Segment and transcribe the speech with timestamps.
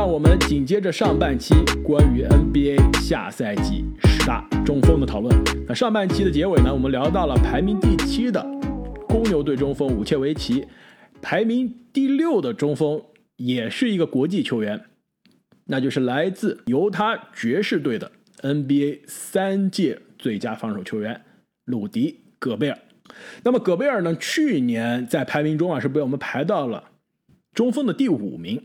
[0.00, 5.30] 让我们紧接着上半期关于 NBA 下赛季十大中锋的讨论。
[5.68, 8.42] 那上半期的结尾呢，我们聊到了排名第七的
[9.06, 10.66] 公牛队中锋武切维奇，
[11.20, 13.02] 排名第六的中锋
[13.36, 14.84] 也是一个国际球员，
[15.66, 21.20] 那就是来自犹他爵士队的 NBA 三届最佳防守球员
[21.66, 22.78] 鲁迪·戈贝尔。
[23.42, 26.84] 那么戈贝尔呢，去年在排名中啊是被我们排到了
[27.52, 28.62] 中锋的第五名。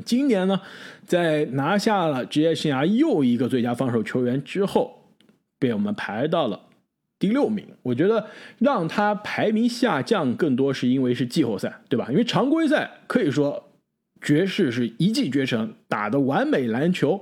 [0.00, 0.60] 今年呢，
[1.06, 5.02] 在拿下了职业生涯又一个最佳防守球员之后，
[5.58, 6.58] 被我们排到了
[7.18, 7.64] 第六名。
[7.82, 8.26] 我觉得
[8.58, 12.08] 让他排名下降更多是因为是季后赛，对吧？
[12.10, 13.70] 因为常规赛可以说
[14.20, 17.20] 爵士是一骑绝尘，打的完美篮球。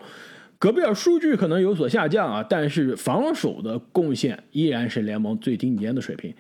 [0.58, 6.34] 戈贝尔数据可能有所下降啊，但是防守的贡献依然是联盟最顶尖的水平。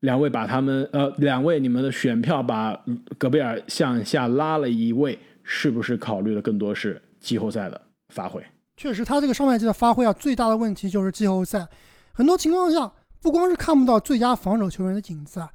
[0.00, 2.78] 两位把他们呃，两位你们的选票把
[3.16, 5.18] 戈贝尔向下拉了一位。
[5.44, 8.44] 是不是考虑的更多是季后赛的发挥？
[8.76, 11.68] 确实，他这个上赛季的发挥啊，最大的问题就是季后赛。
[12.12, 15.52] 很多情况下，不光是看不到最佳防守球员的影子啊，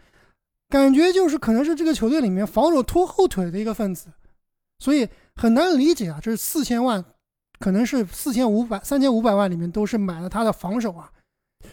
[0.70, 4.08] 感觉就是可能是这个球队里面防守拖后腿的一个分子，
[4.80, 6.20] 所以很难理解啊。
[6.22, 7.04] 这是四千万，
[7.60, 11.12] 可能是四千五百、三千五百万里面都是买了他的防守啊，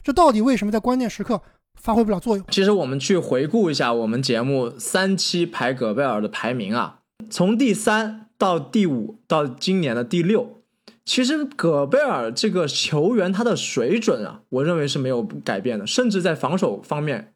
[0.03, 1.41] 这到底为什么在关键时刻
[1.81, 2.45] 发挥不了作用？
[2.51, 7.01] 其实我们去回顾一下我们节目三期排戈贝尔的排名啊。
[7.31, 10.63] 从第三到第五到今年的第六，
[11.05, 17.35] 其实戈贝尔这个球员他的水准啊，我认为是没有改变的，甚至在防守方面，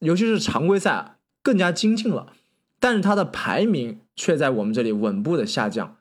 [0.00, 2.32] 尤其是常规赛啊更加精进了。
[2.80, 5.96] 但是他的排名却在我们这里稳步的下降。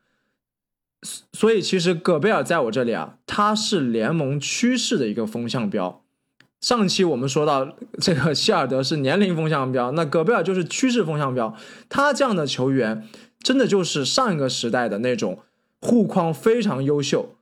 [1.34, 6.04] 所以其实戈贝尔在我这里啊，他是联盟趋势的一个风向标。
[6.60, 11.56] 上期我们说到这个希尔德是年龄风向标，那戈贝尔就是趋势风向标。
[11.88, 13.08] 他这样的球员，
[13.40, 15.40] 真的就是上一个时代的那种
[15.80, 17.36] 护框非常优秀，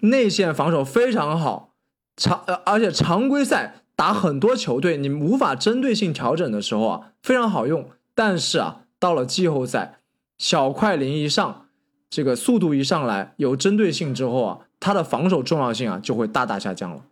[0.00, 1.74] 内线防守非常好，
[2.16, 7.88] 常而且常规赛打很多球队，你无法针对性调整的时候啊，非常好用。
[8.14, 9.98] 但是啊，到了季后赛，
[10.38, 11.66] 小快灵一上，
[12.08, 17.04] 这个速度一上来，有针对性之后啊，他的防守重要性啊就会大大下降了。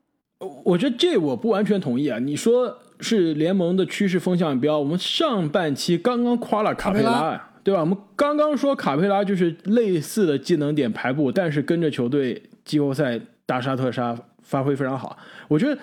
[0.65, 2.19] 我觉得这我不完全同意啊！
[2.19, 7.81] 你说是联盟的趋势风向标，我们上半期刚刚夸了卡佩拉呀，对吧？
[7.81, 15.17] 我们刚刚说卡佩拉就是类似的技能点排布，但是跟着球队季后赛大杀特杀，发挥非常好。
[15.49, 15.81] 我觉得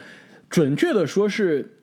[0.49, 1.79] 准确的说是，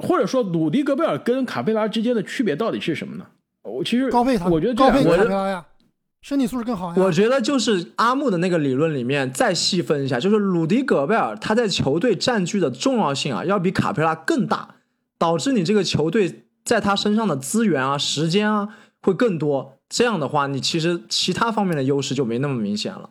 [0.00, 3.26] 或者说鲁迪戈贝尔跟卡佩拉之间的区别到底是什么呢？
[3.62, 5.64] 我其实高配他，我觉得高配卡佩拉呀。
[6.20, 6.94] 身体素质更好。
[6.96, 14.76] 我觉得就是阿木的那个理论里面再细分一下，就是鲁迪·戈贝尔他在球队占据的重要性啊，要比卡佩拉更大，
[15.18, 18.70] 导致你这个球队在他身上的资源啊、时间啊
[19.04, 19.78] 会更多。
[19.88, 23.10] 这样的话，你其实其他方面的优势就没那么明显了。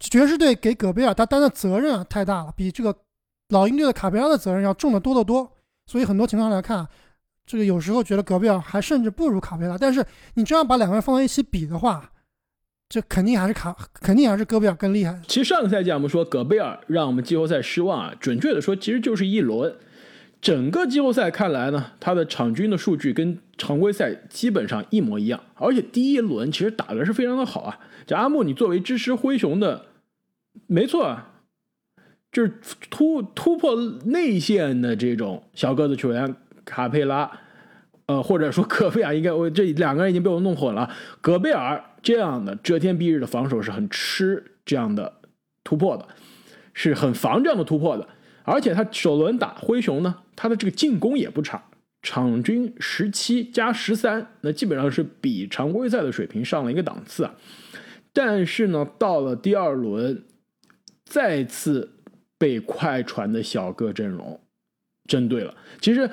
[0.00, 2.96] 爵士队给戈贝尔他担的责任啊太大了，比这个
[3.50, 5.52] 老鹰队的卡佩拉的责任要重得多得多。
[5.86, 6.88] 所以很多情况来看，
[7.46, 9.76] 这个有时候觉得戈贝尔还甚至不如卡佩拉。
[9.78, 10.04] 但是
[10.34, 12.10] 你这样把两个人放在一起比的话，
[12.88, 15.20] 这肯定还是卡，肯定还是戈贝尔更厉害。
[15.28, 19.76] 其实上个赛季我们说戈贝尔让我们季后赛失望啊，准确的说其实就是一轮。
[20.46, 27.80] 整个季后赛看来呢，他的场均的数据跟常规赛基本上一模一样，而且第一轮其实打的是非常的好啊。
[28.06, 29.86] 这阿木，你作为支持灰熊的，
[30.68, 31.32] 没错啊，
[32.30, 32.52] 就是
[32.88, 33.74] 突突破
[34.04, 37.28] 内线的这种小个子球员卡佩拉，
[38.06, 40.88] 呃，或者说戈贝尔，应该我这两个人已经被我弄混了，
[41.20, 41.82] 戈贝尔。
[42.00, 45.12] 这样的遮天蔽日的防守是很吃这样的
[45.64, 46.06] 突破的，
[46.72, 48.06] 是很防这样的突破的。
[48.44, 51.64] 而且他首轮打灰熊呢，他的这个进攻也不差，
[52.02, 57.34] 场均十七加十三，那基本上是比常规赛的水平上了一个档次啊。
[58.12, 60.22] 但是呢，到了第二轮，
[61.04, 61.90] 再次
[62.38, 64.38] 被快船的小个阵容
[65.08, 65.54] 针对了。
[65.80, 66.08] 其实，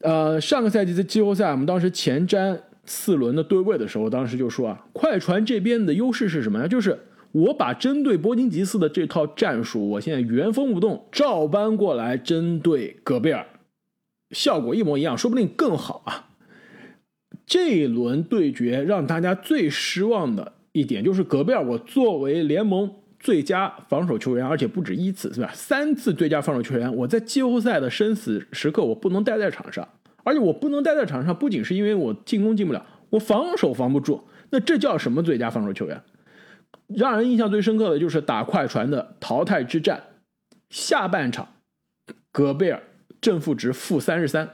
[0.00, 2.58] 呃，上个赛季的季后赛，我们当时前瞻。
[2.90, 6.66] 四轮的对位的时候，当时就说啊，快船这边的优势是什么呢？
[6.66, 6.98] 就是
[7.32, 13.44] 我把针对波金吉斯的这套战术，我现在原封不动照搬过来，针对戈贝尔，
[14.30, 16.30] 效果一模一样，说不定更好啊。
[17.46, 25.50] 这一轮对决让大家最失望的一点就是戈贝尔，我作为联盟最佳防守球员，而且不止一次，是吧？
[25.54, 29.88] 三次最佳防守球员，我在季后赛的生死时刻，我不能待在场上。
[30.24, 34.22] 而且我不能待在场上，不仅是因为我进攻进不了，我防守防不住。
[34.50, 36.02] 那这叫什么最佳防守球员？
[36.88, 40.02] 让人印象最深刻的就是打快船的淘汰之战，
[40.68, 41.48] 下半场，
[42.30, 42.82] 戈贝尔
[43.20, 44.48] 正负值负三十三。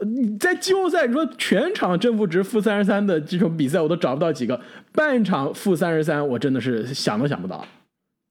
[0.00, 4.60] 你在季后赛，你说全场正负值负三十三的这种比赛，我都找不到几个。
[4.92, 7.66] 半场负三十三，我真的是想都想不到。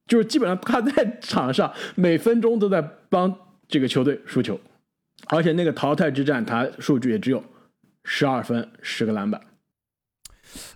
[0.05, 2.79] 就是基本上他在场上每分钟都在
[3.09, 3.35] 帮
[3.67, 4.59] 这个球队输球，
[5.29, 7.43] 而且那个淘汰之战，他数据也只有
[8.03, 9.41] 十二分、十个篮板。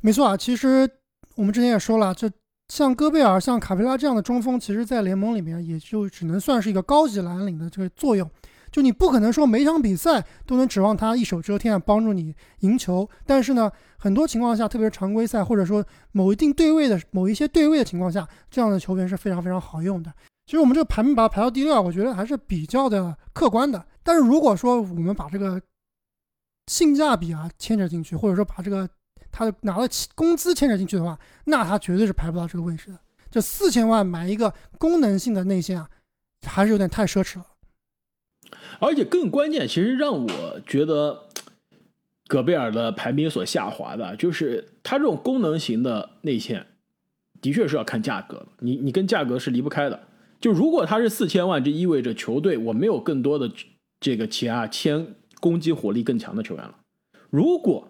[0.01, 0.89] 没错啊，其实
[1.35, 2.27] 我们之前也说了，这
[2.69, 8.30] 像戈贝尔、像卡佩拉这样的中锋，其实在联盟里面也就只能算是一个高级蓝领的这个作用。
[8.71, 20.13] 就你不可能说每场比赛都能指望他一手遮天帮助你赢球，但是呢，很多情况下，特别是常规赛或者说某一定对位的某一些对位的情况下，这样的球员是非常非常好用的。
[20.45, 23.83] 其实我们这个排名把它排到第六，我觉得还是比较的客观的。
[24.04, 25.60] 但是如果说我们把这个
[26.68, 28.88] 性价比啊牵扯进去，或者说把这个
[29.31, 32.99] 他拿了工资牵扯进去的话，那他绝对是排不到这个位置的。
[33.31, 35.89] 这四千万买一个功能性的内线啊，
[36.47, 37.45] 还是有点太奢侈了。
[38.79, 41.27] 而且更关键，其实让我觉得
[42.27, 46.65] 戈贝尔的排名所下滑的，就是他这种功能型的内线，
[47.41, 48.47] 的确是要看价格的。
[48.59, 50.07] 你你跟价格是离不开的。
[50.39, 53.51] 就如果他是四千万，这意味着球队我没有更多的
[53.99, 56.75] 这个钱啊签攻击火力更强的球员了。
[57.29, 57.89] 如果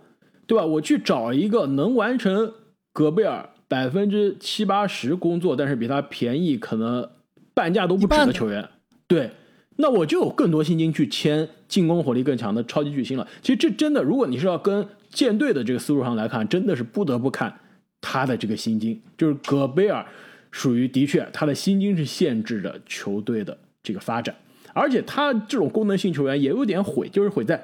[0.50, 2.52] 对吧，我去找一个能完成
[2.92, 7.08] 戈贝尔百分之七八十工作，但是比他便宜可能
[7.54, 8.68] 半价都不止的球员，
[9.08, 9.30] 对。
[9.76, 13.26] 那我就有更多薪金去签进攻火力更强的超级巨星了。
[13.44, 17.60] 其实这真的，如果你是要跟舰队的这个思路上来看，真的是不得不看
[18.02, 19.00] 他的这个薪金。
[19.16, 20.04] 就是戈贝尔
[20.50, 24.36] 属于的确，他的薪金是限制着球队的这个发展，
[24.74, 27.64] 而且他这种功能性球员也有点毁，就是毁在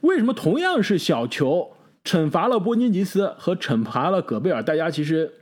[0.00, 1.70] 为什么同样是小球，
[2.04, 5.32] 惩罚了波金吉斯和惩罚了戈贝尔，大家其实。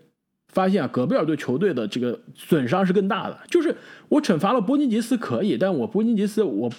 [0.48, 3.38] 发现啊，戈贝尔对球队的这个损伤是更大的。
[3.48, 3.74] 就是
[4.10, 6.70] 我惩罚了波金吉斯可以，但我波金吉斯我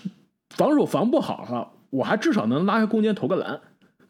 [0.51, 3.59] 防守防不好了，我还至少能拉开空间投个篮。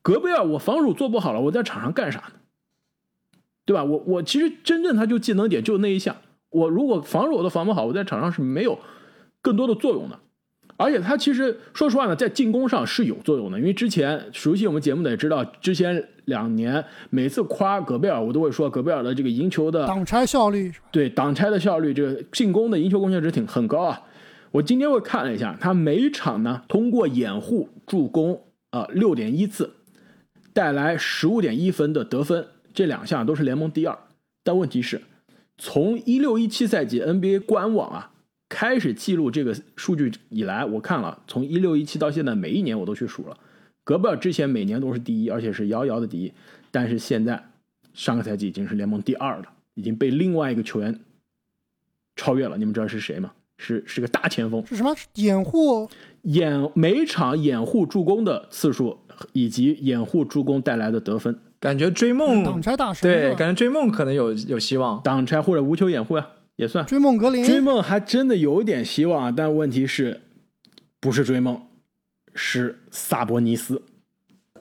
[0.02, 2.34] 戈贝尔我防守做不好了，我在场上干啥呢？
[3.64, 3.86] 对吧？
[3.86, 6.18] 我我其实真正他就技能点就那一项，
[6.50, 8.78] 我如果防守都防不好，我在场上是没有
[9.42, 10.20] 更多的作用的。
[10.84, 24.02] 而且他其实说实话呢，在进攻上是有作用的，因为之前熟悉我们节目的也知道，之前两年每次夸戈贝尔，我都会说戈贝尔的这个赢球的挡拆效率，对挡拆的效率，这个进攻的赢球贡献值挺很高啊。
[24.52, 28.42] 我今天我看了一下，他每场呢通过掩护助攻
[28.72, 29.72] 啊六点一次，
[30.52, 33.98] 带来十五点一分的得分，这两项都是联盟第二。
[34.44, 35.02] 但问题是，
[35.58, 38.10] 从一六一七赛季 NBA 官网啊。
[38.54, 43.36] 开始记录这个数据以来，我看了从一六一七到现在，每一年我都去数了。
[43.84, 46.32] 戈贝尔之前每年都是第一，而且是遥遥的第一。
[46.70, 47.44] 但是现在
[47.96, 51.00] 上个赛季已经是联盟第二了，已经被另外一个球员
[52.16, 52.56] 超越了。
[52.56, 53.32] 你们知道是谁吗？
[53.58, 54.64] 是是个大前锋。
[54.68, 54.96] 是什么？
[55.16, 55.90] 掩护
[56.22, 59.00] 掩每场掩护助攻的次数，
[59.32, 61.36] 以及掩护助攻带来的得分。
[61.60, 63.02] 感觉追梦挡拆大师。
[63.02, 65.02] 对，感觉追梦可能有有希望。
[65.02, 66.28] 挡拆或者无球掩护呀。
[66.56, 70.22] 也算追梦格林，追梦还真的有点希望，但问题是，
[71.00, 71.62] 不是追梦，
[72.36, 73.82] 是萨博尼斯。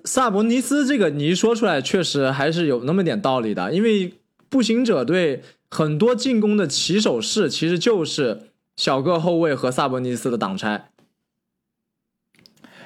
[0.05, 3.73] 萨博尼斯这个你一说出来，确实还是有那么点道理的。
[3.73, 4.15] 因为
[4.49, 10.89] 步行者队很多进攻的起手式，其实就是小个后卫和萨博尼斯的挡拆。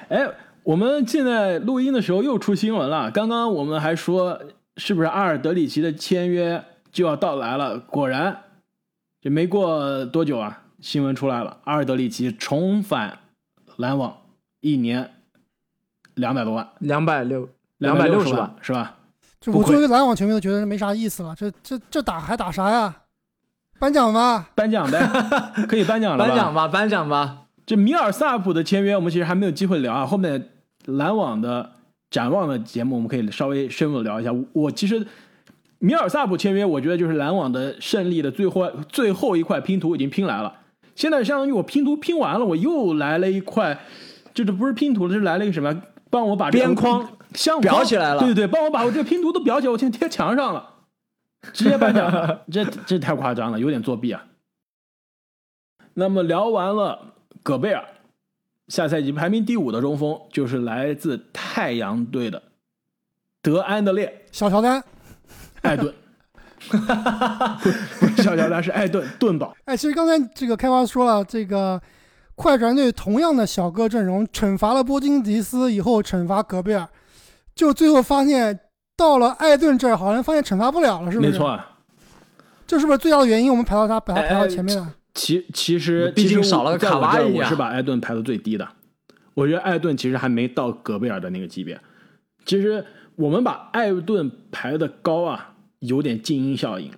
[0.09, 0.29] 哎，
[0.63, 3.09] 我们现在录音的时候又出新闻了。
[3.09, 4.41] 刚刚我们还说，
[4.75, 7.79] 是不是阿尔德里奇的签约就要到来了？
[7.79, 8.43] 果然。
[9.21, 13.19] 也没过多久啊，新闻出来了，阿尔德里奇重返
[13.75, 14.15] 篮网，
[14.61, 15.11] 一年
[16.13, 18.97] 两百多万，两百六，两百六十万是吧？
[19.41, 22.95] 就我作为篮网球迷都觉得没啥意思了，这这这打还打啥呀？
[23.79, 24.99] 颁奖吧，颁奖呗，
[25.67, 27.45] 可以颁奖了 颁奖吧，颁奖吧。
[27.65, 30.05] 这米尔萨普的签约，我们其实还没有机会聊啊。
[30.05, 30.49] 后面
[30.85, 31.71] 篮网的
[32.09, 34.31] 展望的节目，我们可以稍微深入聊一下。
[34.53, 35.05] 我其实。
[35.79, 40.61] 米尔萨普签约，我觉得就是篮网的胜利的最后最后一块拼图已经拼来了。
[40.95, 43.79] 现在相当于我拼图拼完了，我又来了一块，
[44.33, 45.81] 就是不是拼图了，是来了一个什么？
[46.09, 48.19] 帮我把边框相裱起来了。
[48.21, 50.67] 对对对，帮我把我这个拼图都裱起来，我先贴墙上了，
[51.53, 54.25] 直接颁奖，这这太夸张了，有点作弊啊。
[55.93, 57.83] 那么聊完了戈贝尔，
[58.67, 62.41] 下赛季排名第五的中锋就是来自太阳队的
[63.41, 64.83] 德安德烈小乔丹。
[65.67, 65.93] 艾顿，
[68.17, 69.55] 小乔丹是艾顿顿宝。
[69.65, 71.81] 哎，其实刚才这个开发说了，这个
[72.35, 76.87] 快船队同样的小个阵容，惩罚了波金迪斯以后，惩罚戈贝尔，
[77.53, 78.59] 就最后发现
[78.95, 81.31] 到了艾顿这儿，好像发现惩罚不了了，是不是？
[81.31, 81.73] 没错，啊
[82.65, 83.49] 这是不是最大的原因？
[83.49, 84.93] 我们排到他，把他排到前面了。
[85.13, 88.67] 其其实，毕竟少了个卡哇伊，我是把艾顿排到最低的。
[89.33, 91.79] 我觉得艾顿其实还没到戈贝尔的那个级别。
[92.45, 96.91] 其实我们把艾顿排的高啊，有点静音效应。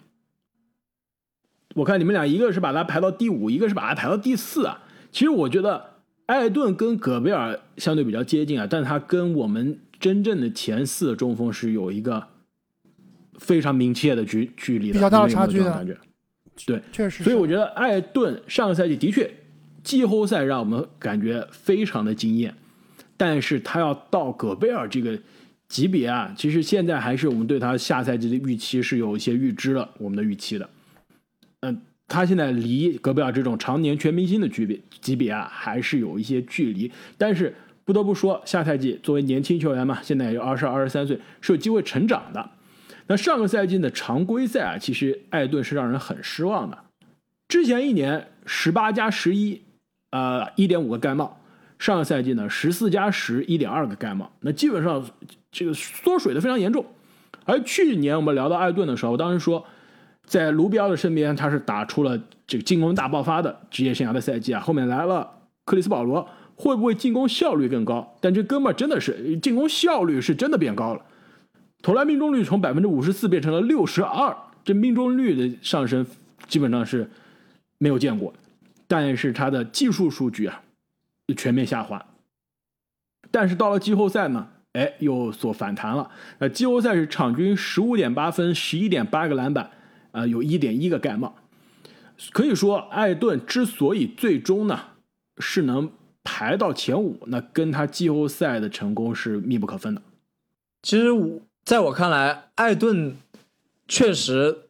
[1.75, 4.83] 我看你们俩一个是把他排到第五，一个是把他排到第四啊。
[5.11, 12.27] 其实我觉得艾顿跟戈贝尔相对比较接近啊，但他跟我们真正的前四的中锋是有一个
[13.37, 15.97] 非常明确的距距离的，比较大的差距的感觉。
[16.65, 17.23] 对，确实。
[17.23, 19.31] 所以我觉得艾顿上个赛季的确
[19.83, 22.55] 季后赛让我们感觉非常的惊艳，
[23.15, 25.17] 但是他要到戈贝尔这个
[25.69, 30.69] 级别啊，其实现在还是我们对他下赛季的预期是有一些预知了我们的预期的。
[31.61, 36.91] 嗯，他现在离戈贝尔这种常年全明星的级别级别啊，还是有一些距离。
[37.17, 42.49] 但是不得不说，下赛季作为年轻球员嘛，现在也二十二、二十三岁，是有机会成长的。
[43.07, 46.77] 那上个赛季的常规赛啊，其实艾顿是让人很失望的。
[47.47, 49.61] 之前一年十八加十一，
[50.11, 51.35] 呃，一点五个盖帽。
[51.79, 54.31] 上个赛季呢，十四加十，一点二个盖帽。
[54.41, 55.03] 那基本上
[55.51, 56.85] 这个缩水的非常严重。
[57.45, 59.65] 而去年我们聊到艾顿的时候，我当时说，
[60.25, 64.59] 在卢比奥的身边，他是打出了这个进攻大爆发的职业生涯的赛季啊。
[64.59, 65.29] 后面来了
[65.65, 68.15] 克里斯保罗，会不会进攻效率更高？
[68.19, 71.01] 但这哥们儿真的是进攻效率是真的变高了。
[71.81, 76.05] 投篮命中率从百分之五十四变成了六十二，这命中率的上升
[76.47, 77.09] 基本上是
[77.77, 78.33] 没有见过。
[78.87, 80.61] 但是他的技术数据啊
[81.37, 82.05] 全面下滑。
[83.31, 86.09] 但是到了季后赛呢，哎，有所反弹了。
[86.37, 89.71] 呃，季后赛是场均十五点八分，十一点八个篮板，
[90.11, 91.35] 呃，有一点一个盖帽。
[92.31, 94.79] 可以说，艾顿之所以最终呢
[95.37, 95.91] 是能
[96.23, 100.01] 排到前五，那跟他季后赛的成功是密不可分的。
[100.81, 103.17] 其实我在我看来，艾顿
[103.87, 104.69] 确实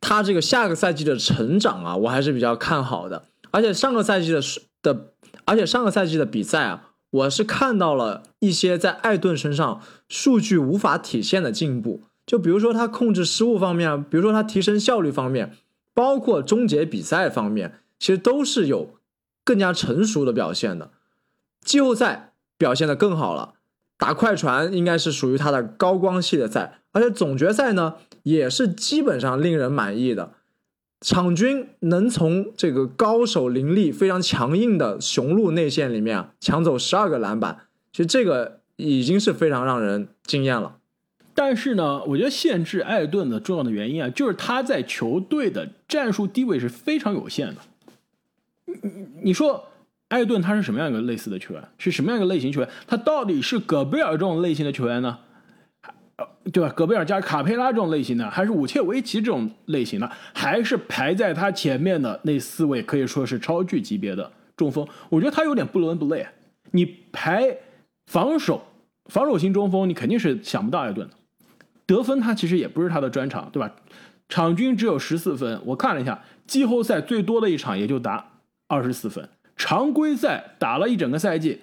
[0.00, 3.24] 他这个下个赛季的成长啊，我还是比较看好的。
[3.50, 4.40] 而且上个赛季的
[4.82, 5.12] 的，
[5.46, 12.02] 而且上个赛季的比赛啊，我是看到了一些在艾顿身上数据无法体现的进步。
[12.26, 15.52] 就比如说他控制失误方面，比如说他提升效率方面，
[15.94, 18.94] 包括终结比赛方面，其实都是有
[19.44, 20.90] 更加成熟的表现的。
[21.64, 23.54] 季后赛表现的更好了。
[23.98, 27.94] 打快船应该是属于他的高光系列赛，而且总决赛呢
[28.24, 30.32] 也是基本上令人满意的。
[31.00, 40.76] 场均能从这个高手林立、非常强硬的雄鹿内线里面啊抢走十二个篮板，其实这个已经是非常让人惊艳了。
[41.34, 47.56] 但是呢，我觉得限制艾顿的重要的原因啊，就是他在球队的战术地位是非常有限的。
[48.66, 48.74] 你
[49.22, 49.68] 你说。
[50.08, 51.68] 艾顿他是什么样一个类似的球员？
[51.78, 52.68] 是什么样一个类型球员？
[52.86, 55.18] 他到底是戈贝尔这种类型的球员呢？
[56.52, 56.72] 对吧？
[56.74, 64.86] 戈贝尔加卡佩拉这种类型的，还是武切维奇这种类型的，还是排在他前面的那四位可以说是超巨级别的中锋？
[65.10, 66.26] 我觉得他有点不伦不类。
[66.70, 67.56] 你排
[68.06, 68.62] 防守
[69.10, 71.14] 防守型中锋，你肯定是想不到艾顿的。
[71.86, 73.72] 得分他其实也不是他的专长，对吧？
[74.28, 78.32] 场均只有十四分，我看了一下，季后赛最多的一场也就打
[78.66, 79.28] 二十四分。
[79.56, 81.60] 常规赛打了一整个赛季，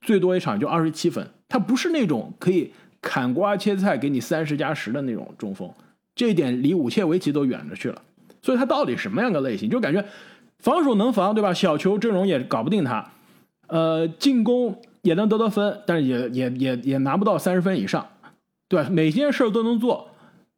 [0.00, 1.28] 最多一场就二十七分。
[1.48, 2.72] 他不是那种可以
[3.04, 5.70] 砍瓜切菜给你三十加十的那种中锋，
[6.16, 8.00] 这一点离武切维奇都远着去了。
[8.40, 9.68] 所以他到底什么样的类型？
[9.68, 10.04] 就感觉
[10.58, 11.52] 防守能防，对吧？
[11.52, 13.12] 小球阵容也搞不定他，
[13.68, 18.06] 呃，进攻也能得得分，但是也也也也拿不到三十分以上，
[18.68, 18.88] 对吧？
[18.90, 20.08] 每件事都能做，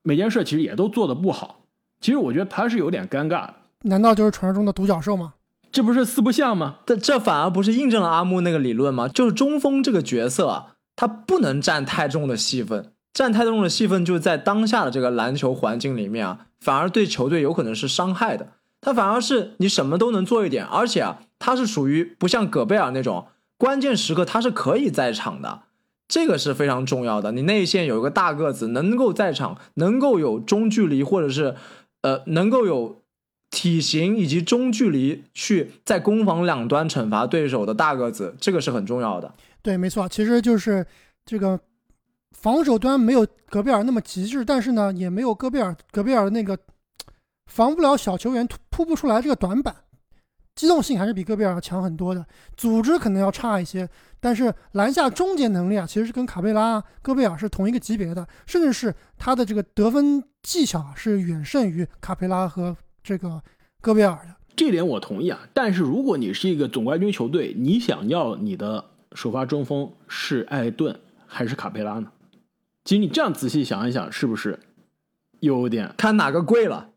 [0.02, 1.60] 每件事其实也都做得不好。
[2.00, 3.54] 其实我觉得他是有点尴尬的。
[3.82, 5.34] 难道就是传说中的独角兽吗？
[5.72, 6.76] 这不是四不像吗？
[6.86, 9.08] 但这反而不是印证了阿木那个理论吗？
[9.08, 18.48] 就是中锋这个角色啊，他不能占太重的戏份，占太重的戏份就是在当下的这个篮球环境里面啊，反而对球队有可能是伤害的。
[18.80, 23.26] 他反而是你什么都能做一点，而且啊，他是属于不像戈贝尔那种
[23.56, 25.62] 关键时刻他是可以在场的，
[26.08, 27.32] 这个是非常重要的。
[27.32, 31.54] 你内线有一个大个子能够在场，能够有中距离或者是
[32.02, 33.02] 呃能够有。
[33.48, 39.32] 体型以及中距离去在攻防两端惩罚对手的大个子，这个是很重要的。
[39.66, 40.86] 对，没错，其实就是
[41.24, 41.58] 这个
[42.30, 46.56] 防守端没有戈贝尔那么极致，但是呢，也没有戈贝尔戈贝尔那个
[47.46, 49.74] 防不了小球员突扑不出来这个短板，
[50.54, 52.24] 机动性还是比戈贝尔要强很多的，
[52.56, 53.88] 组织可能要差一些，
[54.20, 62.76] 但是篮下终结能力啊，其实是跟卡佩拉、戈贝尔是同一个级别的，甚至是他的这个得分技巧是远胜于卡佩拉和。
[63.02, 63.40] 这个
[63.80, 68.84] 戈贝尔的这点我同意啊，但是如果你是一个总冠军球队，你想要你的
[69.14, 72.10] 首发中锋是艾顿还是卡佩拉呢？
[72.84, 74.58] 其实你这样仔细想一想，是不是
[75.40, 76.88] 有点看哪个贵了？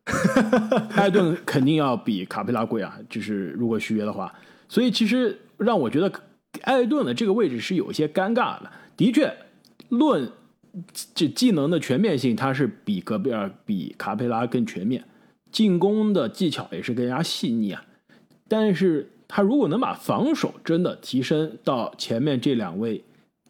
[0.96, 4.34] 艾顿肯定要比卡佩拉贵啊，就是如果续约的话。
[4.68, 6.12] 所以其实让我觉得
[6.62, 8.72] 艾顿的这个位置是有些尴尬的。
[8.96, 9.36] 的确，
[9.90, 10.32] 论
[11.16, 15.04] 这技能的全面性，他是比戈贝尔、比卡佩拉更全面，
[15.52, 17.84] 进攻的技巧也是更加细腻啊。
[18.48, 23.02] 但是他如果能把防守真的提升到前面这两位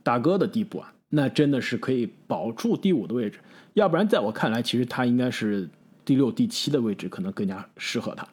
[0.04, 3.40] 大哥的地步啊，那真的是可以保住第五的位置。
[3.76, 5.70] 要不然，在我看来，其实他应该是
[6.04, 8.28] 第六、第七的位置，可能更加适合他。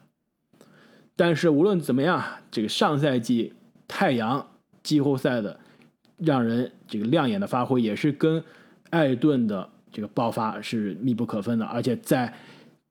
[1.15, 3.53] 但是无论怎么样，这个上赛季
[3.87, 4.45] 太阳
[4.83, 5.57] 季后赛的
[6.17, 8.43] 让人这个亮眼的发挥，也是跟
[8.89, 11.65] 艾顿的这个爆发是密不可分的。
[11.65, 12.33] 而且在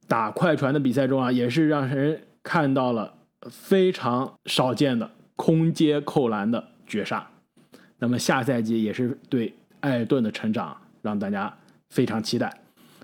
[0.09, 3.13] 打快船的比赛中啊，也是让人看到了
[3.51, 7.29] 非常少见的空接扣篮的绝杀。
[7.99, 11.57] 那么下赛季也是对艾顿的成长让大家
[11.91, 12.61] 非常期待。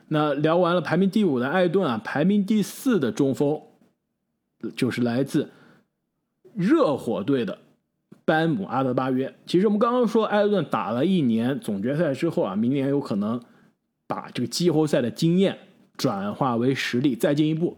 [0.09, 3.61] 那聊完了排名第五的艾顿啊，排名第四的中锋。
[4.77, 5.51] 就是来自
[6.55, 7.59] 热火队的
[8.25, 9.35] 班姆阿德巴约。
[9.45, 13.43] 其实我们刚刚说，艾顿打了一年总决赛之后啊，明年有可能
[14.07, 15.59] 把这个季后赛的经验
[15.97, 17.77] 转化为实力，再进一步。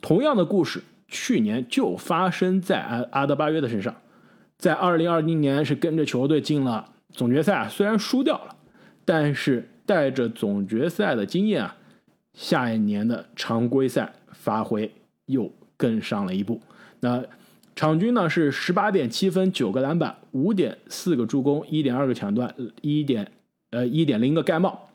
[0.00, 3.94] 同样的故事，去年就发生在阿阿德巴约的身上。
[4.58, 8.56] 在二零二零年是跟着球队进了总决赛，虽然输掉了，
[9.04, 11.76] 但是带着总决赛的经验啊，
[12.34, 14.92] 下一年的常规赛发挥
[15.26, 15.52] 又。
[15.74, 16.60] 更上了一步，
[17.00, 17.24] 那
[17.74, 23.32] 场均呢是十八点七分、九个篮板、五点四个助攻、一点二个抢断、一点
[23.70, 24.90] 呃一点零个盖帽，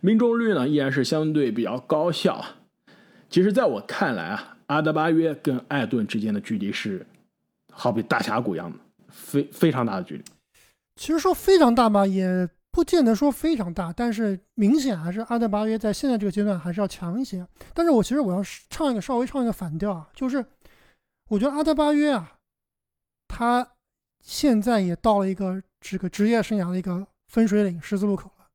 [0.00, 2.42] 命中率呢依然是相对比较高效。
[3.28, 7.06] 其实，在我看来啊，阿德巴约跟艾顿之间的距离是
[7.72, 10.24] 好比大峡谷一样的，非非常大的距离。
[10.96, 12.48] 其实说非常大吧，也。
[12.74, 17.46] 不见得说非常大，但是明显还是阿德巴约在现在这个阶段还是要强一些。
[17.74, 20.42] 但是我其实我要唱一个稍微唱一个反调啊，就是
[21.28, 22.38] 我觉得阿德巴约啊，
[23.28, 23.72] 他
[24.24, 28.46] 现在也到了一个这个职业生涯的一个分水岭十字路口了，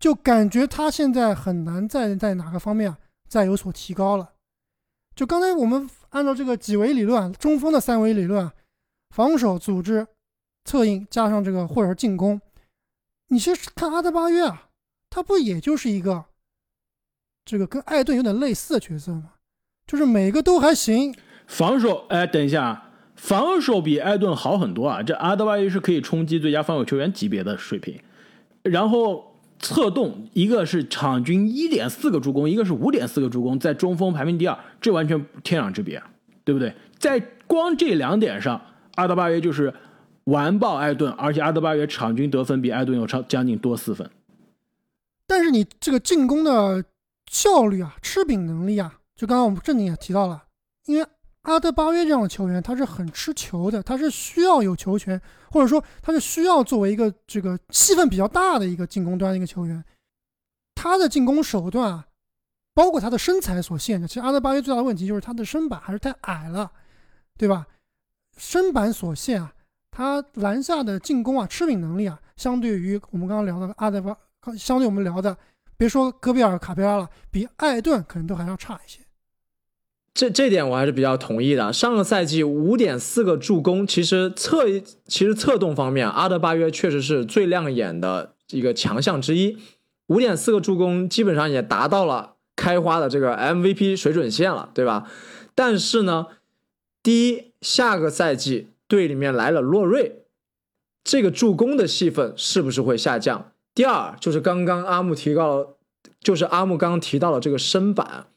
[0.00, 2.96] 就感觉他现在很难再在哪个方面
[3.28, 4.32] 再有所提高了。
[5.18, 8.48] 就刚才我们按照这个几维理论，中锋的三维理论，
[9.10, 10.06] 防守、组织、
[10.64, 12.40] 策应加上这个或者进攻。
[13.26, 14.68] 你其实看阿德巴约啊，
[15.10, 16.26] 他不也就是一个
[17.44, 19.32] 这个跟艾顿有点类似的角色吗？
[19.88, 21.12] 就是每个都还行。
[21.48, 25.02] 防守，哎，等一下，防守比艾顿好很多啊！
[25.02, 28.00] 这阿德巴约是可以冲击最佳防守球员级别的水平。
[28.62, 29.27] 然后
[29.58, 36.02] 策动，一个是场均一点四个助攻，一个是五点四个助攻，在中锋排名第二，这完全天壤之别，
[36.44, 36.74] 对不对？
[36.98, 38.60] 在光这两点上，
[38.94, 39.72] 阿德巴约就是。
[40.28, 44.10] 完爆艾顿，而且阿德巴约场均得分比艾顿要超将近多四分。
[45.26, 46.84] 但是你这个进攻的
[47.30, 50.44] 效率啊，吃饼能力啊，就刚刚我们正经也提到了，
[50.84, 51.06] 因为
[51.48, 55.18] 阿德巴约这样的球员，他是很吃球的，他是需要有球权，
[55.50, 59.82] 或者说他是需要作为一个这个戏份比较大的一个进攻端的一个球员。
[60.74, 62.06] 他的进攻手段啊，
[62.74, 64.06] 包括他的身材所限制。
[64.06, 66.70] 其实阿德巴约最大的问题就是他的身板还是太矮了，
[67.38, 67.66] 对吧？
[68.36, 69.54] 身板所限啊。
[69.90, 74.14] 他篮下的进攻啊，吃饼能力啊，相对于我们刚刚聊的阿德巴，
[74.58, 75.34] 相对我们聊的，
[75.78, 79.00] 别说戈贝尔、卡佩拉了，比艾顿可能都还要差一些。
[80.18, 81.72] 这这点我还是比较同意的。
[81.72, 84.64] 上个赛季五点四个助攻，其实侧
[85.06, 89.56] 其实侧动方面，阿德巴约确实是最亮眼的一个强项之一。
[90.08, 95.08] 五点四个助攻，基本上也达到了开花的这个 MVP 水准线了，对吧？
[95.54, 96.26] 但是呢，
[97.00, 98.70] 第一，下个赛季。
[98.88, 100.22] 队里面来了洛瑞，
[101.04, 103.52] 这个助攻的戏份是不是会下降？
[103.74, 105.74] 第二就是刚刚阿木提到，
[106.20, 108.28] 就是阿木刚刚提到了这个身板，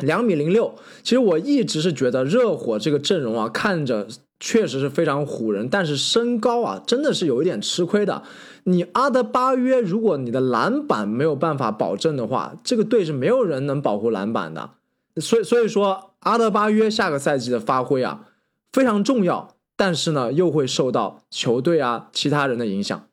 [0.00, 0.74] 两米零六。
[1.02, 4.08] 其实我一直是觉得热火这个阵容啊，看着
[4.40, 8.22] 确实是非常唬人，但是身高啊，真的是有一点吃亏的。
[8.64, 14.70] 你阿德巴约，如果你的篮板没有办法保证的话，这个队是没有人能保护篮板的。
[15.16, 18.28] 所以所以说，阿德巴约下个赛季的发挥啊，
[18.72, 19.56] 非常重要。
[19.74, 23.08] 但是呢，又会受到球队啊其他人的影响。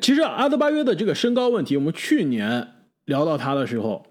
[0.00, 2.68] 其实阿德巴约的这个身高问题，我们去年
[3.04, 4.06] 聊到他的时候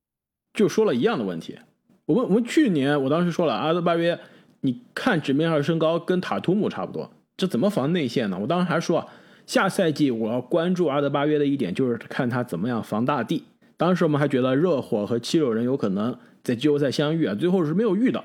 [0.53, 1.57] 就说了一样的问题。
[2.05, 4.19] 我们我们去年我当时说了，阿德巴约，
[4.61, 8.37] 你看纸面上身高跟塔图姆差不多，这怎么防内线呢？
[8.39, 9.07] 我当时还说，
[9.45, 13.43] 下赛季我要关注阿德巴约的一点就是看他怎么样防大地。
[13.77, 18.23] 当时我们还觉得热火和七六人有可能在季后赛相遇啊，最后是没有遇到。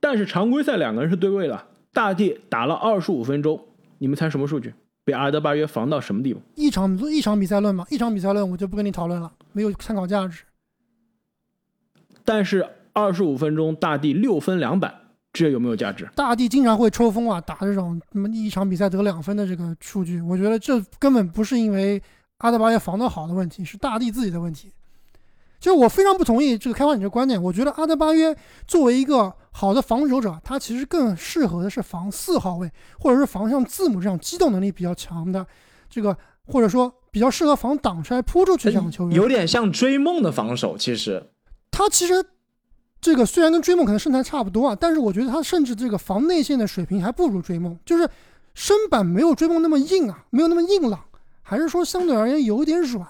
[0.00, 1.66] 但是常规赛两个人是对位了。
[1.92, 3.60] 大地打了二十五分钟，
[3.98, 4.72] 你们猜什么数据？
[5.04, 6.40] 被阿德巴约防到什么地步？
[6.54, 10.42] 一场一场比赛论嘛，一场比赛论我就不跟你讨论了，没有参考价值。
[12.26, 14.92] 但是二十五分钟，大地六分两板，
[15.32, 16.06] 这有没有价值？
[16.14, 22.02] 大地经常会抽风啊，打这种什么一场比赛得两分的这个数据，我觉得这根本不是因为
[22.38, 24.72] 阿德巴约防得好的问题，是大地自己的问题。
[25.58, 28.36] 就我非常不同意这个开发你这个观点，我觉得阿德巴约
[28.66, 35.44] 作为一个好的防守者，他其实更适合的是防四号位，或者是防像字母这样机动能力比较强的
[35.88, 39.16] 这个，或者说比较适合防挡拆扑出去这样的球员。
[39.16, 41.30] 有点像追梦的防守，其实
[41.76, 42.24] 他其实
[43.02, 48.08] 这个虽然跟追梦可能身材差不多啊，但是我觉得他甚至这个防内线的水平还不如追梦，就是
[48.54, 51.04] 身板没有追梦那么硬啊，没有那么硬朗，
[51.42, 53.06] 还是说相对而言有一点软。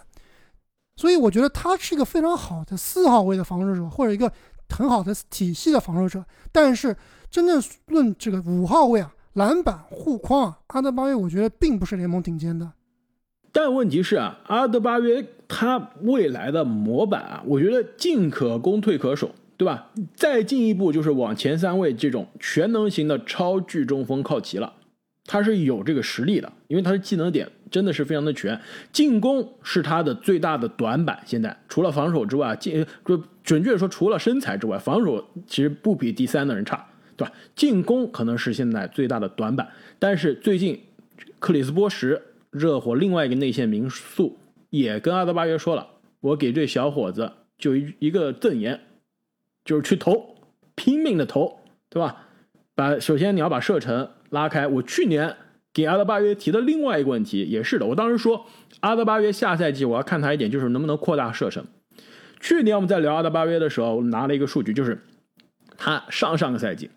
[0.97, 4.33] 所以我觉得他是一个非常好的四号位的防守者，或者一个
[4.69, 6.25] 很好的体系的防守者。
[6.51, 6.97] 但是
[7.31, 12.73] 真正论这个五号位啊，篮板、护框啊，阿德巴约我觉得并不是联盟顶尖的。
[13.57, 19.91] 但问题是啊，阿德巴约他未来的模板啊，我觉得进可攻，退可守，对吧？
[20.15, 24.75] 再进一步就是往前三位这种全能型的超巨中锋靠齐了。
[25.25, 28.61] 他是有这个实力的，因为他的技能点真的是非常的全。
[28.93, 37.33] 进攻是他的最大的短板，现在除了防守之外，进就准确说，除了身材之外，防守其实不比第三的人差，对吧？
[37.55, 39.67] 进攻可能是现在最大的短板。
[39.99, 40.79] 但是最近，
[41.39, 42.21] 克里斯波什
[42.57, 44.39] 热火另外一个内线名宿
[44.71, 45.89] 也跟阿德巴约说了，
[46.21, 48.81] 我给这小伙子就一一个赠言，
[49.65, 50.37] 就是去投，
[50.75, 52.29] 拼命的投，对吧？
[52.75, 54.11] 把首先你要把射程。
[54.31, 55.37] 拉开，我去年
[55.73, 58.45] 给阿德巴约提的另外一个问题也是的，我当时说
[58.81, 61.65] 阿德巴约下赛季我要看他一点就是能不能扩大射程。
[62.41, 65.01] 去年我们在聊阿德巴约的时候拿了一个数据，就是
[65.79, 66.91] 他上上个赛季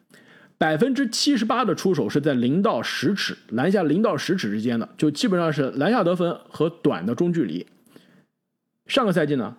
[0.59, 7.65] 百分之七十八的出手是在零到十尺篮下零到十尺之间的，就基本上是篮下得分和短的中距离。
[8.85, 9.57] 上个赛季呢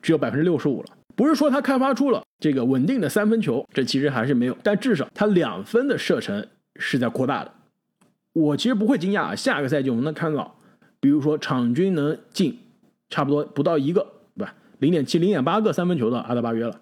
[0.00, 6.46] 只有百分之六十五了，不是说他开发出了这个稳定的三分球，这其实还是没有，但至少他两分的射程。
[6.76, 7.52] 是在扩大的，
[8.32, 10.58] 我其实不会惊讶，下个赛季我们能看到，
[10.98, 12.58] 比如说场均能进
[13.08, 14.04] 差不多不到一个，
[14.36, 14.56] 对吧？
[14.80, 16.80] 零点七、零点八个三分球的阿德巴约了。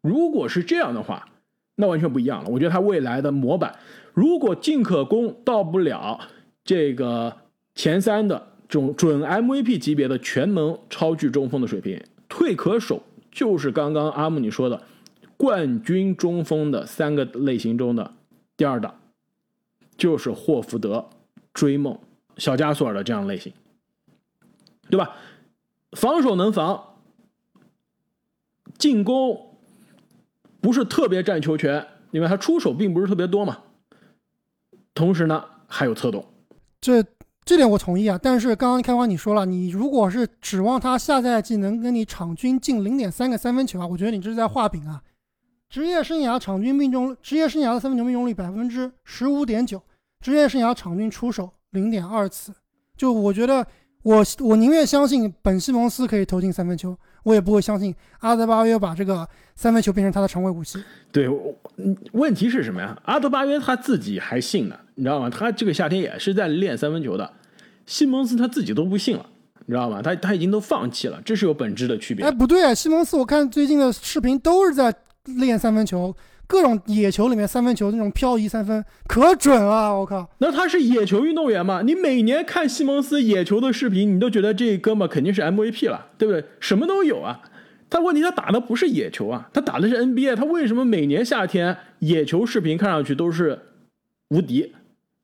[0.00, 1.28] 如果是这样的话，
[1.76, 2.50] 那完全不一样了。
[2.50, 3.78] 我觉得他未来的模板，
[4.12, 6.18] 如果进可攻到不了
[6.64, 7.34] 这个
[7.74, 14.82] 前三的这种准 MVP 级别的全能超巨中锋的水平，退可守就是刚刚阿姆你说的
[15.36, 18.12] 冠军中锋的三个类型中的
[18.56, 18.94] 第二档。
[19.98, 21.08] 就是霍福德、
[21.54, 21.98] 追梦、
[22.36, 23.50] 小加索尔的这样类型，
[24.90, 25.16] 对吧？
[25.92, 26.98] 防守能防，
[28.76, 29.55] 进攻
[30.60, 33.58] 不是特别占球权，因为他出手并不是特别多嘛。
[34.94, 36.24] 同时呢，还有策动，
[36.80, 37.04] 这
[37.44, 38.18] 这点我同意啊。
[38.22, 45.02] 但是刚刚开花你说了，你如果是指望他下赛季能跟你场均进零点三个三分球啊，我觉得你这是在画饼啊。
[45.68, 49.82] 职业生涯场均命中，职业生涯的三分球命中率百分之十五点九。
[50.20, 52.54] 职业生涯场均出手零点二次，
[52.96, 53.66] 就我觉得，
[54.02, 60.80] 我我宁愿相信本西蒙斯可以投进三分球，我也不会相信阿德巴约把这个三分球变成他的常规武器。
[61.10, 61.28] 对，
[62.12, 62.96] 问题是什么呀？
[63.04, 65.28] 阿德巴约他自己还信呢，你知道吗？
[65.28, 67.28] 他这个夏天也是在练三分球的，
[67.84, 69.26] 西蒙斯他自己都不信了，
[69.64, 70.00] 你知道吗？
[70.00, 72.24] 他他已经都放弃了，这是有本质的区别。
[72.24, 76.14] 哎，不对啊，西蒙斯，我看最近的视频都是在练三分球。
[76.46, 80.28] 各种野球里面三分球那种漂移三分可准了，我靠！
[80.38, 81.82] 那他是野球运动员吗？
[81.82, 86.44] 你每年看西蒙斯野球的视频，你都觉得这哥们肯定是 MVP 了，对不对？
[86.60, 87.40] 什么都有啊。
[87.88, 90.36] 他问题他打的不是野球啊，他打的是 NBA。
[90.36, 93.58] 他为什么每年夏天野球视频看上去都是
[94.28, 94.72] 无敌，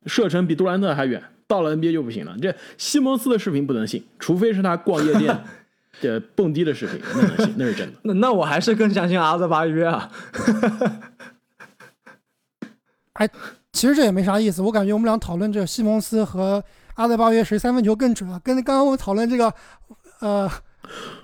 [0.07, 1.23] 射程比杜兰特还远？
[1.47, 2.37] 到了 NBA 就不行了。
[2.41, 5.37] 这西蒙斯的视频不能信，除非是他逛夜店。
[6.01, 7.93] 这蹦迪的视频，那能信， 那是真的。
[8.03, 10.11] 那那我还是更相信阿德巴约啊。
[13.15, 13.29] 哎，
[13.73, 14.63] 其实这也没啥意思。
[14.63, 16.63] 我感觉我们俩讨论这个西蒙斯和
[16.95, 18.41] 阿德巴约谁三分球更准啊？
[18.43, 19.53] 跟刚刚我们讨论这个，
[20.21, 20.51] 呃，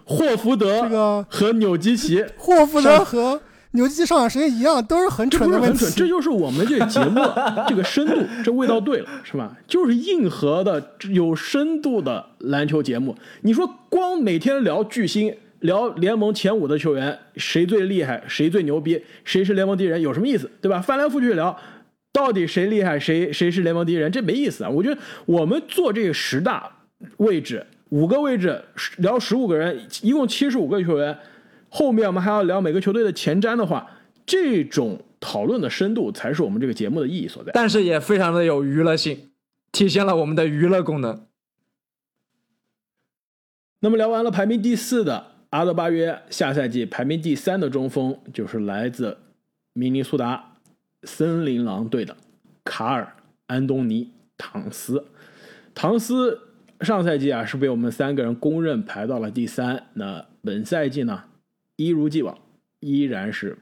[0.04, 3.40] 霍福德这个和纽基奇， 霍福德和。
[3.72, 5.84] 牛基上场时间一样，都是很蠢的问题。
[5.94, 7.20] 这就是我们这个节目
[7.68, 9.54] 这个深度，这味道对了，是吧？
[9.66, 13.14] 就是硬核的、有深度的篮球节目。
[13.42, 20.48] 你说光每天聊巨星、聊联盟前五的球员，谁最厉害，谁最牛逼，谁是联盟第一人，有什么意思？
[20.60, 20.80] 对吧？
[20.80, 21.58] 翻来覆去聊，
[22.12, 24.70] 到底谁厉害，谁谁是联盟第一人，这没意思啊！
[24.70, 26.70] 我觉得我们做这个十大
[27.16, 28.62] 位置，五个位置
[28.98, 31.18] 聊十五个人，一共七十五个球员。
[31.68, 33.84] 后面我们还要聊每个球队的前瞻的话，
[34.24, 37.50] 这种讨论的深度才是我们这个节目的意义所在。
[37.52, 39.30] 但是也非常的有娱乐性，
[39.72, 41.24] 体现了我们的娱乐功能。
[43.80, 49.16] 那么聊完了排名第四的阿德巴约，下赛季排名第三的中锋就是来自
[49.72, 50.56] 明尼苏达
[51.04, 52.16] 森林狼队的
[52.64, 53.04] 卡尔·
[53.46, 54.04] 安东尼·
[54.36, 55.06] 唐斯。
[55.74, 56.40] 唐斯
[56.80, 61.24] 上赛季啊是被我们三个人公认排到了第三，那本赛季呢
[61.76, 62.36] 一如既往，
[62.80, 63.56] 依然是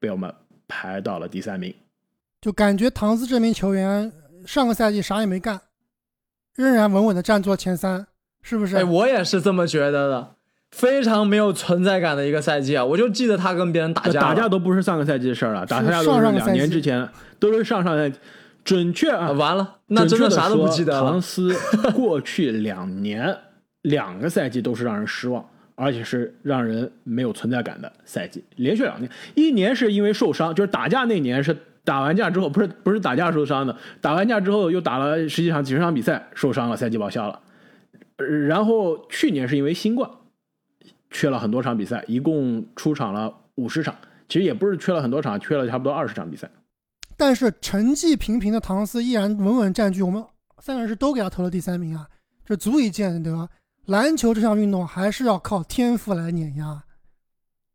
[0.00, 0.34] 被我们
[0.66, 1.72] 排到了第三名。
[2.40, 4.10] 就感觉唐斯这名球员
[4.44, 5.60] 上个赛季啥也没干，
[6.56, 8.06] 仍然稳稳的站坐前三，
[8.42, 8.76] 是不是？
[8.76, 10.30] 哎，我也是这么觉得的，
[10.70, 12.84] 非常没有存在感的一个赛季啊！
[12.84, 18.18] 我就记得他跟别人打架，打架都不是上个赛季的事儿了，打架都是两年之前，都是上上赛季。
[18.62, 21.00] 准确啊，完了，那真的啥都不记得了。
[21.00, 21.56] 唐斯
[21.94, 23.34] 过去两年
[23.82, 25.42] 两个赛季都是让人失望，
[25.74, 37.40] 而且是让人没有存在感的赛季，连续两年，一年是因为受伤，就是打架那年是打完架之后，不是不是打架受伤的，打完架之后又打了十几场几十场比赛受伤了，赛季报销了。
[38.20, 40.10] 然后去年是因为新冠，
[41.10, 43.96] 缺了很多场比赛，一共出场了五十场，
[44.28, 46.50] 其实也不是缺了很多场，缺了差不多二十场比赛。
[47.16, 50.24] 但是成绩平平的唐斯依然稳稳占据，我们
[50.58, 52.08] 三个人是都给他投了第三名啊，
[52.44, 53.50] 这足以见得
[53.86, 56.84] 篮球这项运动还是要靠天赋来碾压。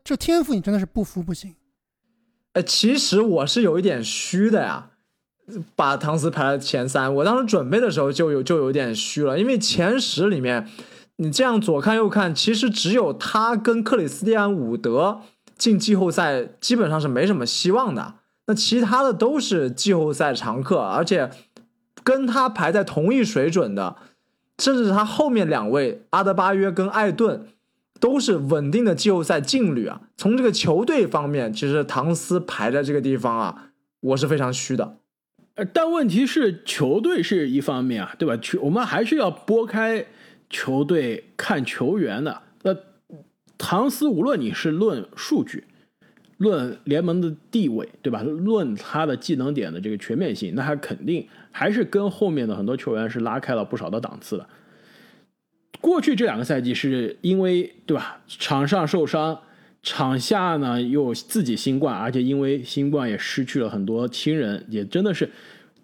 [0.04, 1.56] 这天赋你真的是不服不行。
[2.54, 4.92] 呃，其实我是有一点虚的呀，
[5.76, 7.14] 把唐斯排了前三。
[7.16, 10.68] 我当时准备的时候就有就有点虚了，因为前十里面
[11.18, 15.22] 你这样左看右看，其实只有他跟克里斯蒂安伍德
[15.58, 18.16] 进季后赛基本上是没什么希望的。
[18.48, 21.32] 那其他的都是季后赛常客，而且
[22.04, 23.96] 跟他排在同一水准的，
[24.60, 27.48] 甚至他后面两位阿德巴约跟艾顿，
[28.00, 28.94] 都是稳定的。
[28.94, 30.02] 季后赛劲旅啊。
[30.16, 33.70] 从这个球队方面，其实唐斯排在这个地方啊，
[34.02, 34.98] 我是非常虚的。
[35.56, 38.38] 呃，但问题是球队是一方面啊，对吧？
[38.38, 40.06] 球我们还是要拨开
[40.50, 42.42] 球队看球员的。
[42.64, 42.76] 那
[43.58, 45.64] 唐斯无论你是论数据。
[46.38, 48.22] 论联盟的地位，对吧？
[48.22, 54.46] 论他的技能点的这个全面性，那他肯定还是跟后面的很多球员是拉开了不少的档次的。
[55.80, 58.20] 过去这两个赛季是因为，对吧？
[58.28, 59.44] 场上受伤，
[59.86, 65.30] 场下呢又自己新冠，而且因为新冠也失去了很多亲人，也真的是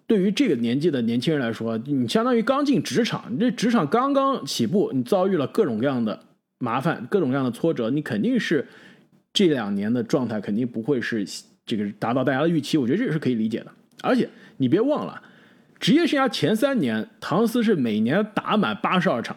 [0.06, 6.20] 对于这个年纪的年轻人来说，你相当于刚进职场，你这职场刚刚起步，你遭遇了各种各样的
[6.58, 8.66] 麻烦，各种各样的挫折，你肯定是。
[9.34, 11.26] 这两年的状态肯定不会是
[11.64, 13.72] 这个达到大家的预期，我觉得这也是可以理解的。
[14.02, 15.22] 而且你别忘了，
[15.80, 19.34] 职业生涯前三年，唐斯是每年打满八十二场，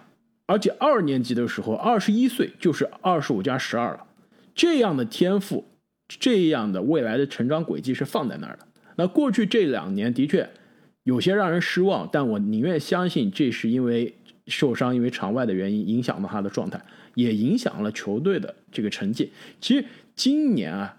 [0.47, 3.99] 而且二年级的时候，二十一岁就是二十五加十二了。
[4.55, 5.65] 这样的天赋，
[6.07, 8.65] 这样的未来的成长轨迹是放在那儿的。
[8.95, 10.49] 那过去这两年的确
[11.03, 14.15] 有些让人失望，但我宁愿相信这是因为
[14.47, 16.81] 受伤，因为场外的原因影响了他的状态。
[17.15, 19.31] 也影响了球队的这个成绩。
[19.61, 19.85] 其实
[20.17, 20.97] 今年啊，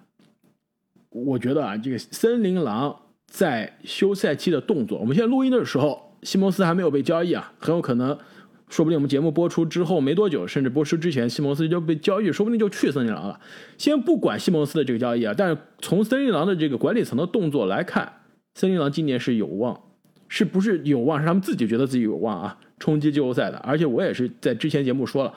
[1.11, 8.19] 我觉得啊，这个森林狼在休赛期的动作，我们现在录音的时候，西蒙斯还没有被交易啊，很有可能，
[8.69, 13.41] 说不定我们节目播出之后没多久，甚至播出之前，西蒙斯就被交易，说不定就去森林狼了。
[13.79, 18.13] 先不管西蒙斯的这个交易啊，但是从森林狼的这个管理层的动作来看，
[18.55, 19.81] 森林狼今年是有望，
[20.29, 21.21] 是不是有望？
[21.21, 23.59] 是他们自己觉得自己有望啊，冲击季后赛的。
[23.59, 25.35] 而且我也是在之前节目说了。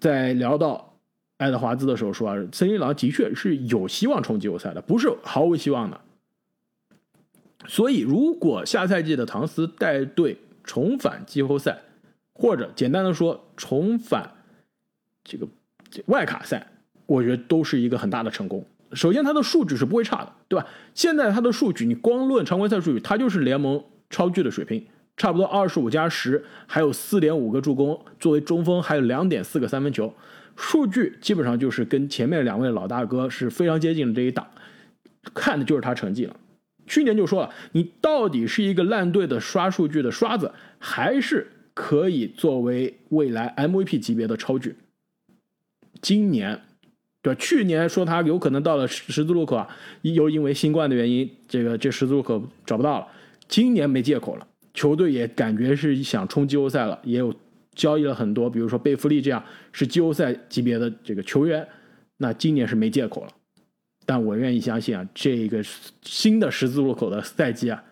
[0.00, 0.94] 在聊到
[1.36, 6.00] 爱德华兹的时候说啊，森林狼的确是有希望冲季后赛的，不是毫无希望的。
[7.66, 11.78] 所以，如果下赛季的唐斯带队重返季后赛，
[12.40, 14.32] 或者简单的说重返
[15.22, 15.46] 这个
[16.06, 16.66] 外卡赛，
[17.04, 18.64] 我觉得都是一个很大的成功。
[18.94, 20.66] 首先，他的数据是不会差的，对吧？
[20.94, 24.86] 现在他的数据，你光论常规赛数据，他就是联盟超巨的水平。
[25.16, 30.14] 差不多二十五加十，还有四点五个助攻，作为中锋还有两点四个三分球，
[30.56, 34.48] 数据基本上就是跟前面两位老大哥是非常接近的这一档，
[35.34, 36.34] 看的就是他成绩了。
[36.86, 44.76] 去年就说了，你到底是一个烂队的刷数据的刷子，还是可以作为未来 MVP 级别的超巨？
[46.02, 46.60] 今年，
[47.22, 49.68] 对去年说他有可能到了十字路口啊，
[50.02, 53.06] 又因为新冠的原因，这个这十字路口找不到了，
[53.48, 54.46] 今年没借口了。
[54.72, 57.34] 球队也感觉是想冲季后赛了，也有
[57.74, 61.66] 交易了很多，比如说贝弗利这样是季后赛级别的这个球员，
[62.16, 63.32] 那今年是没借口了。
[64.06, 65.62] 但我愿意相信啊，这个
[66.02, 67.82] 新的十字路口的赛季啊，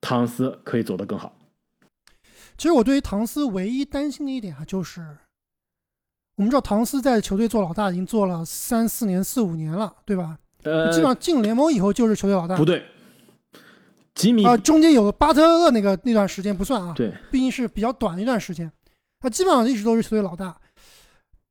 [0.00, 1.36] 唐斯可以走得更好。
[2.56, 5.00] 其实我对于唐斯唯一担心的一点啊，就是
[6.36, 10.38] 我们知道唐斯在球队做老大已经做了三四年、四五年了，对吧？
[10.62, 12.56] 呃，基本上进联盟以后就是球队老大。
[12.56, 12.84] 不对。
[14.14, 18.70] 吉米啊，中间有个巴特勒那个那段时间不算啊，对，毕竟是比较短的一段时间，
[19.18, 20.56] 他基本上一直都是球队老大。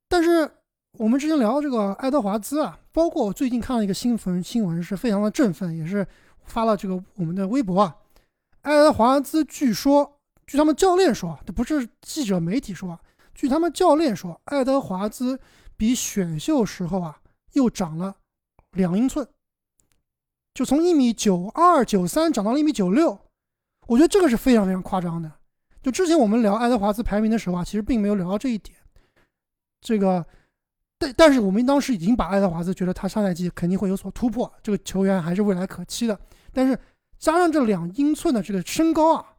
[0.07, 0.49] 但是
[0.97, 6.07] 我们之前聊这个爱德华兹啊，包括我最近看了一个新闻，新闻是非常的振奋，也是
[6.45, 7.97] 发了这个我们的微博啊，
[8.61, 12.99] 爱德华兹据说，据他们教练说，这不是记者媒体说啊，
[13.34, 15.39] 据他们教练说，爱德华兹
[15.77, 17.19] 比选秀时候啊
[17.53, 18.15] 又长了
[18.71, 19.27] 两英寸，
[20.53, 23.19] 就从一米九二九三长到了一米九六，
[23.88, 25.32] 我觉得这个是非常非常夸张的。
[25.82, 28.77] 就之前我们聊爱德华兹排名的时候啊，其实并没有聊到这一点。
[29.82, 30.25] 这个，
[30.97, 36.17] 但但是我们当时已经把爱德华兹觉得他上赛季肯定会有所突破，这个球员还是未来可期的。
[36.53, 36.79] 但是
[37.17, 39.33] 加上这两英寸的这个身高啊，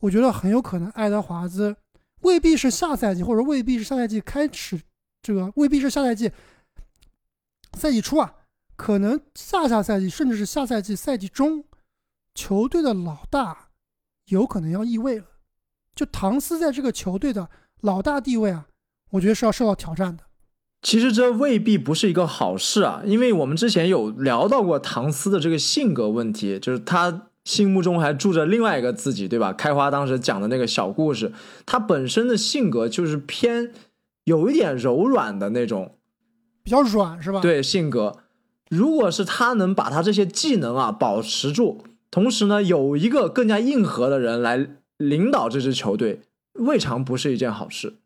[0.00, 1.76] 我觉得很有可能爱德华兹
[2.20, 4.80] 未必是下赛季，或者未必是下赛季开始，
[5.22, 6.30] 这个未必是下赛季
[7.72, 8.34] 赛季初啊，
[8.76, 11.64] 可能下下赛季甚至是下赛季赛季中，
[12.34, 13.68] 球队的老大
[14.26, 15.26] 有可能要易位了。
[15.94, 17.48] 就唐斯在这个球队的
[17.80, 18.66] 老大地位啊，
[19.10, 20.24] 我觉得是要受到挑战的。
[20.82, 29.52] 其实这未必不是一个好事啊，因为我们之前有聊到过唐斯的这个性格问题，就是他心目中还住着另外一个自己，对吧？
[29.52, 31.32] 开花当时讲的那个小故事，
[31.64, 33.72] 他本身的性格就是偏
[34.24, 35.96] 有一点柔软的那种，
[36.62, 37.40] 比较软是吧？
[37.40, 38.18] 对性格。
[38.68, 44.76] 如果是他能把他这些技能啊保持住，同时呢有一个更加硬核的人来。
[44.96, 46.20] 领导这支球队
[46.52, 47.96] 未尝不是一件好事，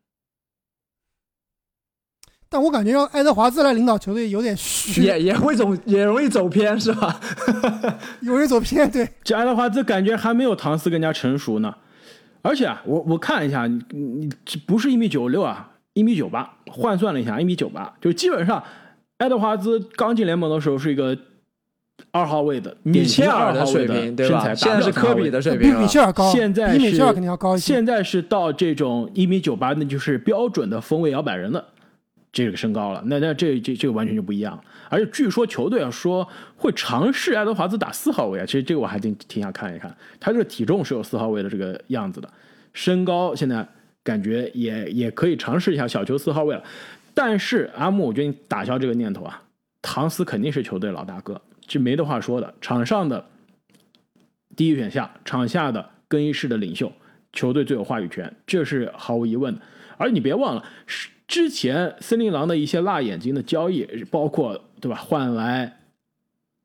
[2.49, 7.19] 但我感觉让爱德华兹来领导球队有点虚，也也会走，也容易走偏，是吧？
[8.21, 9.07] 容易走偏，对。
[9.23, 11.75] 这爱德华兹感觉还没有唐斯更加成熟呢。
[12.41, 18.63] 而且啊，我我看了一下，你你这不是一米九六啊，一米九八，换算了一下，一米九八，就基本上
[19.17, 21.17] 爱德华兹刚进联盟的时候是一个。
[22.11, 24.55] 二号位的米切尔的水平，对吧？
[24.55, 26.31] 现在是科比的水平，比米切尔高。
[26.31, 27.73] 现在比米切尔肯定要高一些。
[27.73, 31.63] 现在是到这种一米九八，那就是标准的锋位摇摆人的
[32.31, 33.01] 这个身高了。
[33.05, 34.61] 那那这这这个完全就不一样。
[34.89, 39.95] 而且据说球队啊说会尝试爱德华兹打四号位啊，其实这个我还挺挺想看一看。
[40.19, 42.31] 他这个体重是有四号位的这个样子的，
[42.73, 43.67] 身高现在
[44.03, 46.63] 感觉也也可以尝试一下小球四号位了。
[47.13, 49.41] 但是阿木，我觉得你打消这个念头啊，
[49.81, 51.41] 唐斯肯定是球队老大哥。
[51.67, 53.25] 这没得话说的，场上的
[54.55, 56.91] 第一选项，场下的更衣室的领袖，
[57.33, 59.61] 球队最有话语权，这是毫无疑问的。
[59.97, 60.63] 而你别忘了，
[61.29, 65.77] 之前森林狼的一些辣眼睛的交易，包括对吧，换来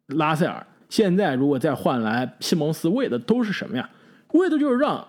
[0.07, 3.91] 拉塞尔，现在如果再换来西蒙斯，为的都是什么呀？
[4.33, 5.07] 为的就是让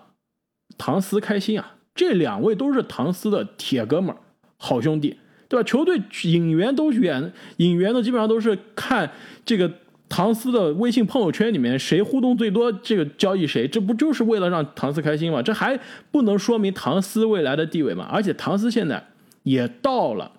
[0.78, 1.76] 唐斯开心啊！
[1.94, 4.18] 这两位都是唐斯的铁哥们儿、
[4.58, 5.16] 好兄弟，
[5.48, 5.64] 对吧？
[5.66, 9.10] 球队引援都远，引援的基本上都是看
[9.44, 9.72] 这个。
[10.08, 15.42] 唐斯的微信朋友圈里面谁互动最多，这个交易谁，这不就是为了让唐斯开心吗？
[15.42, 15.76] 这还
[16.12, 18.06] 不能说明唐斯未来的地位吗？
[18.08, 19.04] 而且唐斯现在
[19.46, 20.32] 也到了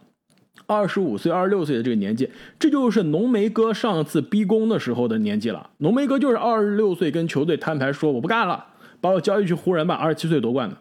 [0.65, 5.69] 二十五岁、二十六岁的这个年纪，这就是浓眉哥上次逼宫的时候的年纪了。
[5.77, 8.65] 浓眉哥就是二十六岁跟球队摊牌说我不干了，
[8.99, 9.95] 把我交易去湖人吧。
[9.95, 10.77] 二十七岁夺冠的，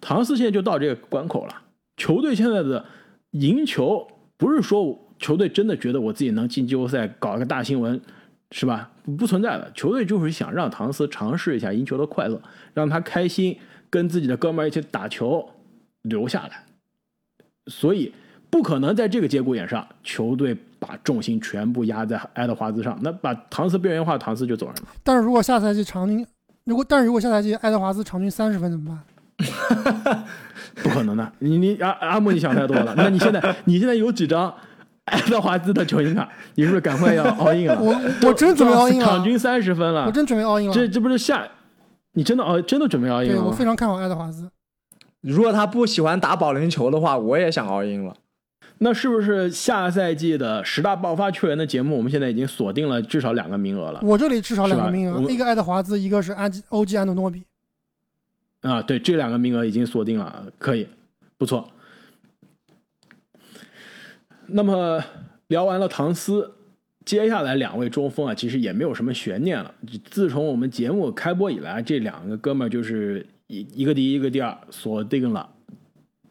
[0.00, 1.62] 唐斯现在就到这个关口了。
[1.96, 2.84] 球队现在的
[3.30, 4.06] 赢球
[4.36, 8.00] 不是说球队真的觉得我自己能进季后赛搞一个大新闻。
[8.52, 8.90] 是吧？
[9.16, 9.70] 不存在的。
[9.76, 12.42] 球队就是想让唐斯尝试一下赢球的快乐，
[12.74, 13.56] 让他开心，
[13.88, 15.48] 跟自己的哥们儿一起打球，
[16.02, 16.64] 留下来。
[17.70, 18.12] 所以
[18.50, 22.98] 不可能在这个节骨眼上，球队把重心全部压在爱德华兹上。
[23.00, 24.82] 那把唐斯边缘化，唐斯就走人了。
[25.02, 26.26] 但是如果下赛季场均，
[26.64, 28.86] 如果但是如果下赛季爱德华兹场均三十分怎么
[29.38, 30.24] 办？
[30.82, 31.32] 不可能的。
[31.38, 32.94] 你你阿阿木，你想太多了。
[32.96, 34.52] 那你现在你现在有几张？
[35.06, 37.76] 爱德华兹的球星卡，你是不是赶快要 all in 了？
[37.80, 37.92] 我
[38.28, 40.04] 我真准备 all in 了，场均三十分了。
[40.06, 40.72] 我真准备 all in 了。
[40.72, 41.44] 这这不是下？
[42.12, 43.34] 你真的哦，真的准备 all in 了？
[43.34, 44.48] 对我非常看好爱德华兹。
[45.20, 48.16] 如果他不喜欢打保龄球的话，我也想熬鹰了。
[48.78, 54.00] 那是不是下赛季的十大爆发球员的节目，我们现在已经锁定了至少两个名额了？
[54.02, 57.42] 我这里至少两个名额，一个爱德华兹，一个是安欧吉安德诺比。
[58.62, 60.86] 啊，对，这两个名额已经锁定了，可以，
[61.36, 61.70] 不错。
[64.46, 65.04] 那么
[65.48, 66.54] 聊完了唐斯，
[67.04, 69.74] 接下来两位中锋啊，其实也没有什么悬念了。
[70.10, 75.48] 自从我们节目开播以来，这两个哥们儿就是一一个第一，一个第二，锁定了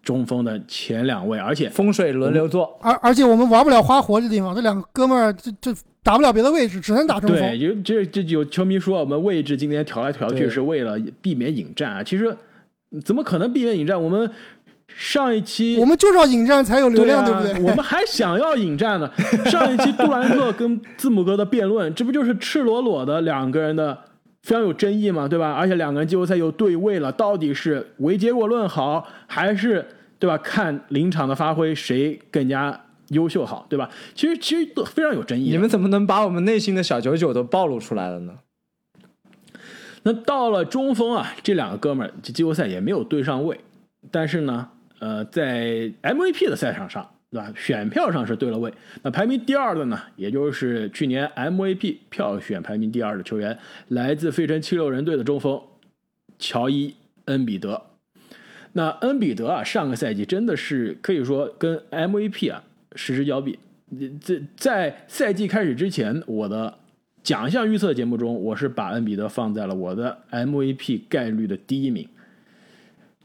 [0.01, 2.80] 中锋的前两位，而且风水轮流坐。
[2.82, 7.38] 而而且我们玩不了花活这地方，这两个哥们儿这这打不了别的位置，只能打中锋。
[7.38, 12.34] 对，有这这有球迷说我们位置今天调来调去是为了避免引战啊，其实
[13.03, 14.01] 怎么可能避免引战？
[14.01, 14.32] 我们。
[14.97, 17.53] 上一期我们就是要引战才有流量，对不对？
[17.61, 19.09] 我们还想要引战呢。
[19.45, 23.95] 上一期杜兰特跟字母哥的辩论，这不就是赤裸裸的两个人的
[24.44, 25.52] 非常有争议嘛，对吧？
[25.52, 29.86] 而且两个人季后赛又对位了，到底是唯结果论好，还是
[30.18, 30.38] 对吧？
[30.38, 33.90] 看临场的发挥谁更加优秀好，对吧？
[34.16, 35.50] 其实其实都非常有争议。
[35.50, 38.40] 你们怎么能把我们内心的小九九都暴露出来了呢？
[40.04, 43.60] 那到了中锋啊，这两个哥们儿这季后赛也没有对上位，
[44.10, 44.70] 但是呢，
[45.00, 47.53] 呃，在 MVP 的赛场上，对吧？
[47.55, 48.73] 选票上是对了位。
[49.03, 53.57] 那排名第二的呢，也就是去年 MVP 票选排名第二的球员，
[53.89, 55.61] 来自费城七六人队的中锋
[56.39, 57.82] 乔伊恩比德。
[58.73, 62.63] 那恩比德啊，上个赛季真的是可以说跟 MVP 啊
[62.95, 63.59] 失之交臂。
[64.21, 66.77] 这在赛季开始之前，我的
[67.23, 72.07] 奖项预测节目中，我是把恩比德放在了我的 MVP 概率的第一名。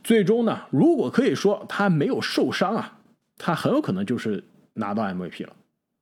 [0.02, 2.93] 最终呢，如果可以说他没有受伤啊，
[3.36, 4.42] 他很有可能就是
[4.74, 5.52] 拿到 MVP 了，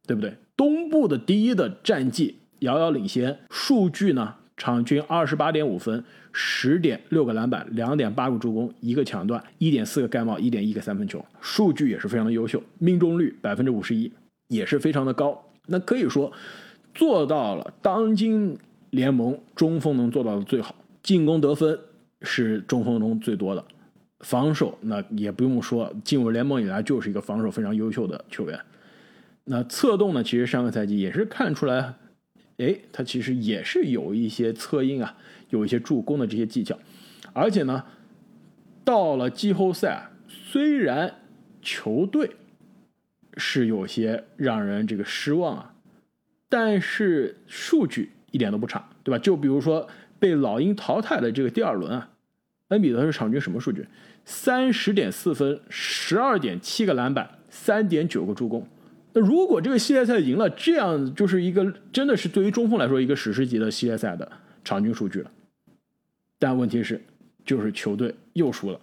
[0.07, 0.37] 对不对？
[0.57, 14.13] 东部的第一的战绩遥遥领先，数据呢，场均二十八点五分，十点六个篮板，两点八个助攻，一个抢断，一点四个盖帽，一点一个三分球，数据也是非常的优秀，命中率百分之五十一。
[14.49, 16.31] 也是非常的高，那可以说
[16.93, 18.55] 做到了当今
[18.91, 20.75] 联盟中锋能做到的最好。
[21.03, 21.79] 进攻得分
[22.21, 23.65] 是中锋中最多的，
[24.23, 28.59] 防守那也不用说，进入联盟以来就是一个防守非常优秀的球员。
[29.45, 31.95] 那策动呢，其实上个赛季也是看出来，
[32.57, 35.17] 哎，他其实也是有一些策应啊，
[35.51, 36.79] 有一些助攻的这些技巧。
[37.33, 37.85] 而且呢，
[38.85, 41.15] 到了季后赛，虽然
[41.61, 42.31] 球队。
[43.39, 45.75] 是有些让人这个失望啊，
[46.51, 49.19] 但是数据一点都不差，对吧？
[49.19, 52.11] 就比如说被老鹰淘汰的这个第二轮啊，
[52.69, 53.87] 恩比德是场均什么数据？
[54.25, 58.67] 三十点四分，十二点七个篮板，三点九个助攻。
[59.13, 64.31] 那如果这个系列赛赢了，这样就是一个真的是对于中锋来说一个史诗级的系列赛的
[64.65, 65.31] 场均数据了。
[66.39, 67.03] 但问题是，
[67.45, 68.81] 就是球队又输了，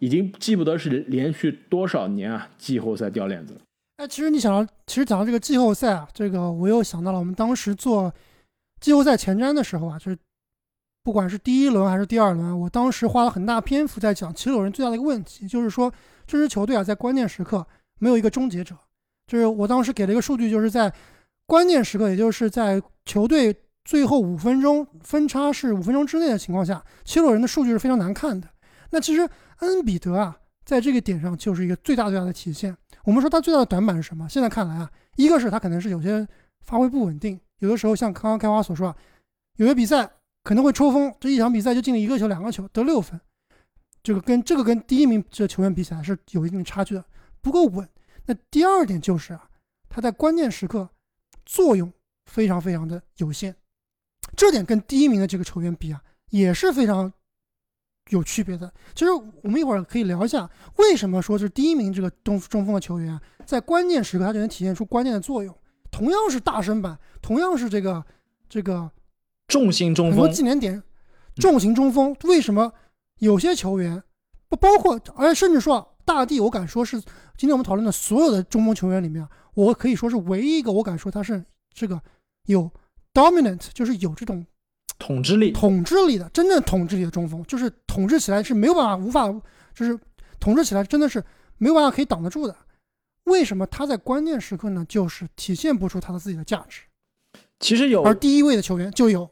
[0.00, 3.60] 已经记不得是连续多少年啊季后赛掉链子了。
[3.98, 8.12] 哎，其实你想到，其实讲到这个季后赛啊，这个我又想到了我们当时做
[8.80, 10.18] 季后赛前瞻的时候啊，就是
[11.02, 15.92] 不管是第一轮还是第二轮，我当时花了很大篇幅在讲，其实有人最大的一个问题就是说，
[16.26, 17.66] 这支球队啊，在关键时刻
[17.98, 18.76] 没有一个终结者。
[19.26, 20.92] 就是我当时给了一个数据，就是在
[21.46, 28.48] 关键时刻，也就是在球队最后五分钟分差是五分钟之内的情况下，七六人的数据是非常难看的。
[28.90, 29.28] 那其实
[29.58, 32.76] 恩比德啊，在这个点上就是一个最大最大的体现。
[33.04, 34.28] 我们说他最大的短板是什么？
[34.28, 36.26] 现在看来啊，一个是他可能是有些
[36.60, 38.96] 发挥不稳定，有的时候像刚刚开花所说啊，
[39.56, 40.08] 有些比赛
[40.42, 43.20] 可能会抽风，这一场比赛就进了一个球、两个球，得六分，
[44.02, 47.04] 这个跟这个跟第一名这球员比起来是有一定差距的，
[47.40, 47.88] 不够稳。
[48.26, 49.48] 那第二点就是啊，
[49.88, 50.88] 他在关键时刻
[51.44, 51.92] 作用
[52.26, 53.54] 非常非常的有限，
[54.36, 57.12] 这点跟第一名的这个球员比啊，也是非常。
[58.08, 65.56] 有区别的，其实我们一会儿可以聊一下，为什么说是第一名这个中中锋的球员，在关键时刻他就能体现出关键的作用。
[65.88, 68.04] 同样是大身板，同样是这个
[68.48, 68.90] 这个
[69.52, 70.82] 重型中锋，很多纪念点，
[71.36, 72.72] 重型中锋，为什么
[73.18, 74.02] 有些球员
[74.48, 76.98] 不包括，而且甚至说大帝，我敢说是
[77.36, 81.44] 今天我们讨论的所有的中锋球员里面，我可以说是唯一一个，我敢说他是
[81.74, 82.00] 这个
[82.46, 82.70] 有
[83.12, 84.46] dominant，就是有这种。
[84.98, 89.28] 统治力，统治力的真正统治力的中锋，就是统治起来是没有办法、无法，
[89.74, 89.98] 就是
[90.40, 91.22] 统治起来真的是
[91.58, 92.56] 没有办法可以挡得住的。
[93.24, 94.82] 为什么他在关键时刻呢？
[94.88, 96.82] 就是体现不出他的自己的价值。
[97.58, 99.28] 其实有，而第一位的球员就有。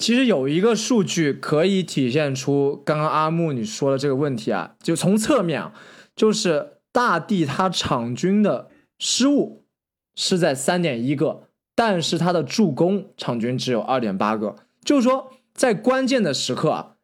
[0.00, 5.70] 其实有一个数据可以体现出刚刚阿木你说的这个问题啊，就从侧面，
[6.16, 9.66] 就是大帝他场均的失误
[10.14, 11.42] 是在三点一个，
[11.74, 14.56] 但是他的助攻场均只有二点八个。
[14.82, 16.96] 就是说，在关键的时刻啊，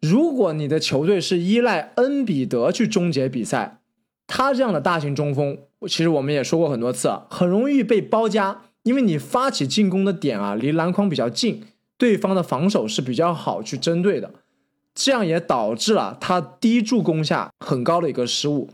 [0.00, 3.80] 如果你的球队是依赖恩比德去终结比赛，
[4.26, 11.62] 他这样的大型中锋，其实我们也说过很多次啊，很容易被包夹，因为你发起进攻的点啊，离篮筐比较近，
[12.00, 14.32] 对方的防守是比较好去针对的，
[14.94, 18.70] 这样也导致了他低助攻下很高的一个失误。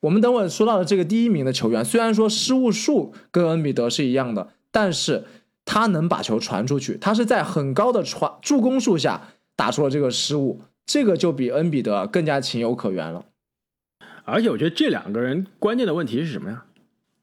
[0.00, 5.24] 我们等会说到的这个第一名的球员，虽然说失误数跟恩比德是一样的，但是。
[5.70, 13.26] 他能把球传出去，他是在很高的传助攻数下打出了这个失误，这个就比恩比德更加情有可原了。
[14.24, 16.64] 而且我觉得这两个人关键的问题是什么呀？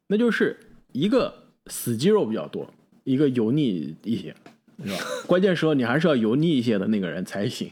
[0.09, 0.59] 那就是
[0.91, 1.33] 一个
[1.65, 2.69] 死肌肉比较多，
[3.03, 4.35] 一个油腻一些，
[4.83, 4.97] 是吧？
[5.27, 7.69] 关键时候你还是要油腻一些的那个人才行。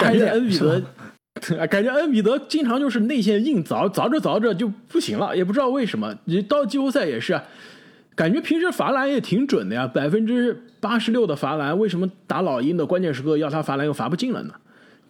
[0.00, 0.82] 感觉恩比德，
[1.68, 6.16] 感觉恩比德经常就是内线硬凿，凿着凿着就不行了，也不知道为什么。
[6.24, 7.40] 你到季后赛也是。
[8.16, 14.54] 感觉平时罚篮也挺准的呀，百分之八十六的罚篮，为什么打老鹰的关键时刻要他罚篮又罚不进了呢？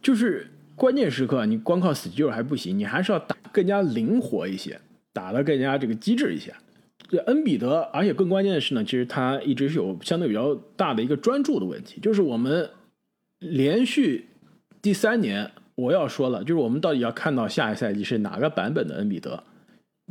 [0.01, 4.81] 就是关键时刻你光靠死肌肉还不行，你还是要打更加灵活一些，
[5.13, 6.55] 打得更加这个机智一些。
[7.15, 12.69] 这恩比德，而且更关键的是呢，其实他一直是有相对比较大的一个专注的问题，就是我们
[13.39, 14.27] 连续
[14.83, 19.43] 第三年，我要说了，就是我们到底要看到下一赛季是哪个版本的恩比德？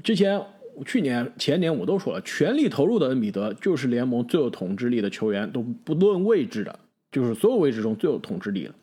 [0.04, 0.41] 之前
[0.86, 6.80] 去年、前年我都说了，全力投入的恩比德就是联盟最有统治力的球员，都不论位置的，
[7.12, 8.74] 就是所有位置中最有统治力的。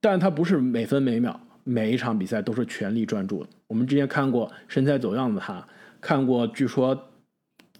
[0.00, 3.48] 但他不是每分每秒、每一场比赛都是全力专注的。
[3.66, 5.66] 我们之前看过身材走样的他，
[6.00, 7.08] 看过据说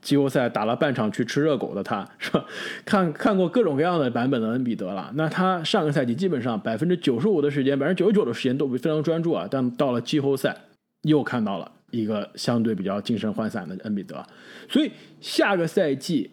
[0.06, 2.46] 季后赛打了半场去吃热狗的他， 是吧？
[2.84, 5.10] 看看过各种各样的版本的恩比德了。
[5.16, 9.48] 那他上个赛季基本上百分之九十五的时间，百分之九十九的时间都非常专注啊。
[9.50, 10.56] 但到了季后赛，
[11.02, 14.24] 又看到了一个相对比较精神涣散的恩比德。
[14.68, 16.30] 所以下个赛季，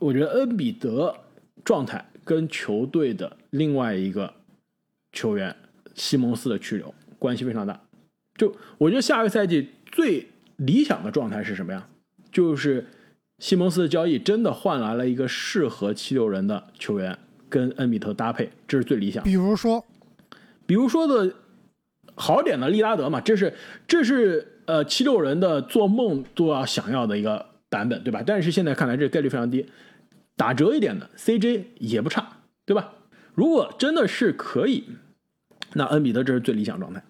[0.00, 1.14] 我觉得恩比德
[1.64, 4.34] 状态跟球队的另外一个
[5.12, 5.54] 球员
[5.94, 7.80] 西蒙斯的去留关系非常大。
[8.36, 11.86] 就我觉得下个赛季最理想的状态是什么呀？
[12.32, 12.84] 就是
[13.44, 17.18] 西蒙斯的交易真的换来了一个适合七六人的球员
[17.50, 19.28] 跟恩比德搭配，这是最理想的。
[19.28, 19.84] 比如说，
[20.64, 21.30] 比如说的
[22.14, 23.52] 好点的利拉德嘛，这是
[23.86, 28.22] 这是呃七六人的做梦都要想要的一个版本，对吧？
[28.26, 29.66] 但是现在看来这概率非常低，
[30.38, 32.26] 打折一点的 CJ 也不差，
[32.64, 32.94] 对吧？
[33.34, 34.84] 如果真的是可以，
[35.74, 37.04] 那恩比德这是最理想状态。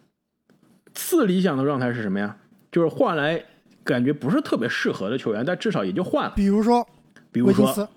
[0.95, 2.37] 次理想的状态是什么呀？
[2.73, 3.41] 就是换来
[3.85, 6.33] 感觉不是特别适合的球员，但至少也就换了。
[6.35, 6.87] 比如说
[7.31, 7.89] 比如说维金斯，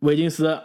[0.00, 0.58] 维金斯，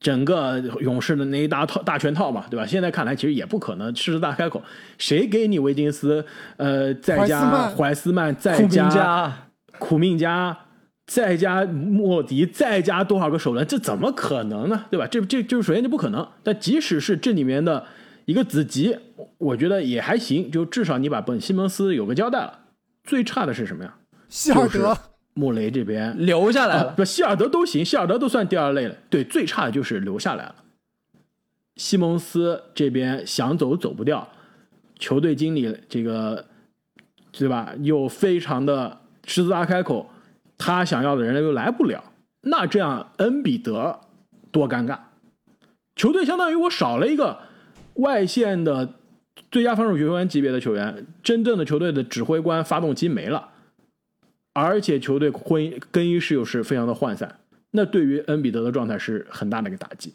[0.00, 2.66] 整个勇士的那一大套大全套嘛，对吧？
[2.66, 4.62] 现在看来其实也不可能狮子大开口，
[4.96, 6.24] 谁给你维金斯？
[6.56, 10.58] 呃，再加怀斯曼再库明加加苦命加，
[11.06, 13.66] 再加莫迪，再加多少个首轮？
[13.66, 14.84] 这怎么可能呢？
[14.90, 15.06] 对吧？
[15.06, 16.26] 这这就是首先就不可能。
[16.42, 17.86] 但即使是这里面的
[18.24, 18.96] 一个子集，
[19.38, 22.58] 我觉得也还行，就至少你把本西蒙斯有个交代了。
[23.08, 23.94] 最差的是什么呀？
[24.28, 24.94] 希尔德
[25.32, 26.92] 穆雷这边留下来啊，了。
[26.92, 28.94] 不，希尔德都行，希尔德都算第二类了。
[29.08, 30.54] 对，最差的就是留下来了。
[31.76, 34.28] 西蒙斯这边想走走不掉，
[34.98, 36.44] 球队经理这个
[37.32, 37.72] 对吧？
[37.80, 40.10] 又非常的狮子大开口，
[40.58, 42.04] 他想要的人又来不了，
[42.42, 44.00] 那这样恩比德
[44.52, 44.98] 多尴尬。
[45.96, 47.38] 球队相当于我少了一个
[47.94, 48.94] 外线的
[49.50, 53.52] 最佳防守球员级别的球员，真正的球队的指挥官、发动机没了。
[54.52, 57.38] 而且球队婚姻更衣室又是非常的涣散，
[57.70, 60.14] 那对于恩比德的状态是很大的一个打击。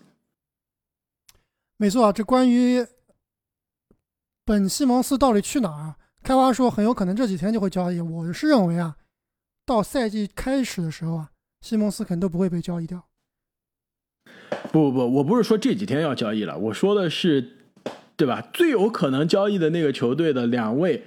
[1.77, 2.85] 没错啊，这关于
[4.43, 5.97] 本西蒙斯到底去哪儿啊？
[6.21, 7.99] 开花说很有可能这几天就会交易。
[8.01, 8.97] 我是认为啊，
[9.65, 13.05] 到赛季开始的时候啊，西蒙斯肯定都不会被交易掉。
[14.71, 17.62] 不不不，我不是说这几天要交易了，我说的是，
[18.15, 18.41] 对吧？
[18.53, 21.03] 最有可能交易的那个球队的两位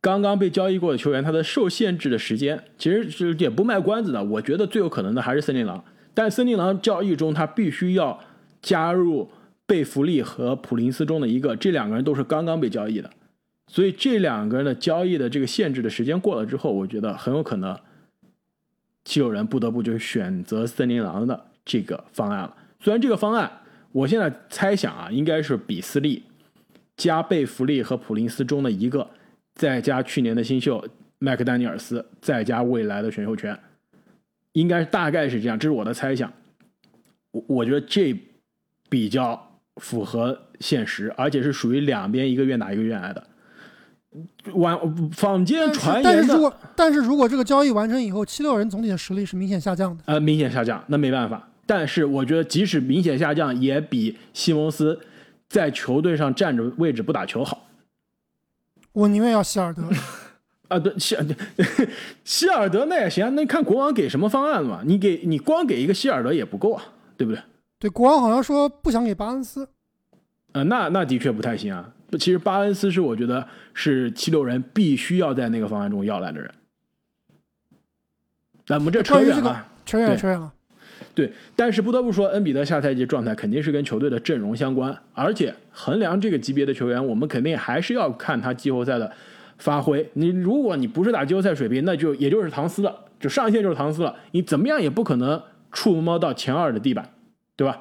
[0.00, 4.22] 刚刚被交易过的球员，他的受限制的时间，其实是也不卖关子的。
[4.22, 5.84] 我觉得最有可能的还是森林狼，
[6.14, 8.18] 但森林狼交易中他必须要
[8.62, 9.28] 加入
[9.66, 13.10] 贝弗利和普林斯中的一个，这两个人都是刚刚被交易的，
[13.66, 17.76] 所以这两个人的交易的这个限制的时间过了之后，我觉得很有可能
[19.04, 22.54] 七六人不得不就选择森林狼的这个方案了。
[22.80, 23.50] 虽然这个方案，
[23.90, 26.22] 我现在猜想啊，应该是比斯利
[26.96, 29.08] 加贝弗利和普林斯中的一个，
[29.54, 30.82] 再加去年的新秀
[31.18, 33.58] 麦克丹尼尔斯，再加未来的选秀权，
[34.52, 36.32] 应该大概是这样，这是我的猜想。
[37.32, 38.16] 我我觉得这
[38.88, 43.26] 比较符合现实，而且是属于两边一个愿打一个愿挨的。
[44.54, 44.78] 晚
[45.12, 50.02] 坊间传言的但是如果但是如果这个交易完成以后，七六人总体的实力是明显下降的。
[50.06, 51.46] 呃明显下降，那没办法。
[51.66, 54.98] 但是我觉得，即使明显下降，也比西蒙斯
[55.48, 57.66] 在球队上站着位置不打球好。
[58.92, 59.82] 我宁愿要希尔德。
[60.68, 61.16] 啊，对，希
[62.24, 64.82] 希尔德那也行啊，那看国王给什么方案嘛？
[64.84, 66.82] 你给你光给一个希尔德也不够啊，
[67.16, 67.40] 对不对？
[67.78, 69.68] 对，国王好像说不想给巴恩斯。
[70.52, 71.92] 呃，那那的确不太行啊。
[72.18, 76.52] 其实巴恩斯是我觉得是七六人必须要在那个方案中要来的人。
[78.66, 79.66] 那我们这扯远了。
[79.84, 80.52] 扯远了，对扯远了。
[81.16, 89.10] 对，但是不得不说，恩比德下赛季状态肯定是跟球队的阵容相关，而且衡量这个级别的球员，我们肯定还是要看他季后赛的
[89.56, 90.06] 发挥。
[90.12, 95.42] 你如果你不是打季后赛水平，那就也就是唐斯了，就上限就是唐斯了，你怎么样也不可能
[95.72, 97.08] 触摸到前二的地板，
[97.56, 97.80] 对吧？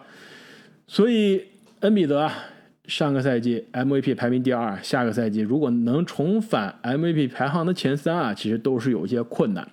[0.87, 1.43] 所以
[1.81, 2.33] 恩比德啊，
[2.85, 9.67] 上个赛季 MVP 排名第二，下个赛季如果能重返 MVP 排行的前三啊，其实都是有些困难。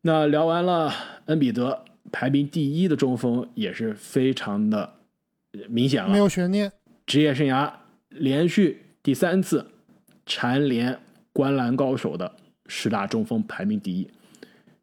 [0.00, 0.90] 那聊完了
[1.26, 1.84] 恩比德
[2.14, 4.94] 排名第一的中锋，也是非常的
[5.68, 6.70] 明显了没了，有悬念。
[7.04, 7.68] 职业生涯
[8.10, 9.66] 连续第三次
[10.24, 10.96] 蝉联
[11.32, 12.36] 观澜高手的
[12.66, 14.08] 十大中锋排名第一。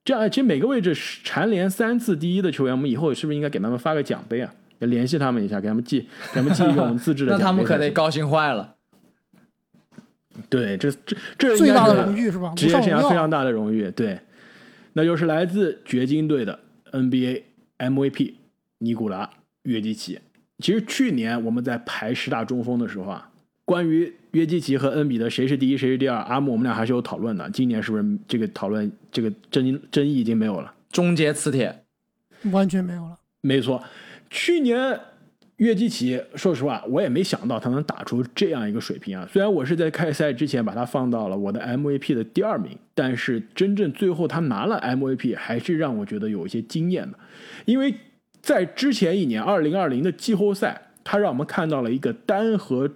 [0.04, 4.54] 这样，其实每个位置蝉联三次第一的球员，我们以后是不是应该给他们发个奖杯啊？
[4.80, 6.02] 要联系他们一下，给他们寄，
[6.36, 8.76] 给他们寄一个我们自制的那他们可得高兴坏了。
[10.50, 12.52] 对，这这这最大的荣誉是吧？
[12.58, 13.10] 职业生涯。
[13.10, 14.20] 非常大的荣誉，对，
[14.94, 16.60] 那就是来自掘金队的
[16.92, 17.44] NBA
[17.78, 18.34] MVP
[18.80, 19.30] 尼古拉
[19.64, 20.20] 约基奇。
[20.60, 23.32] 其实去年我们在排十大中锋的时候啊，
[23.66, 27.50] 关于约基奇和恩比德谁是第一谁是第二，阿木我们俩还是有讨论的。
[27.50, 30.74] 今年是不是这个讨论这个争争议已经没有了？
[30.92, 31.84] 终结磁铁，
[32.52, 33.18] 完全没有了。
[33.42, 33.84] 没错，
[34.30, 35.00] 去年
[35.62, 39.28] 约基奇，说实话，我也没想到他能打出这样一个水平啊。
[39.32, 47.20] 虽然我是在开赛之前把他放到了我的 MVP 的第二名，但是真正最后他拿了 MVP，还是让我觉得有一些惊艳的。
[47.66, 47.94] 因为
[48.42, 52.90] 在之前一年，二零二零的季后赛，他让我们看到了一个单核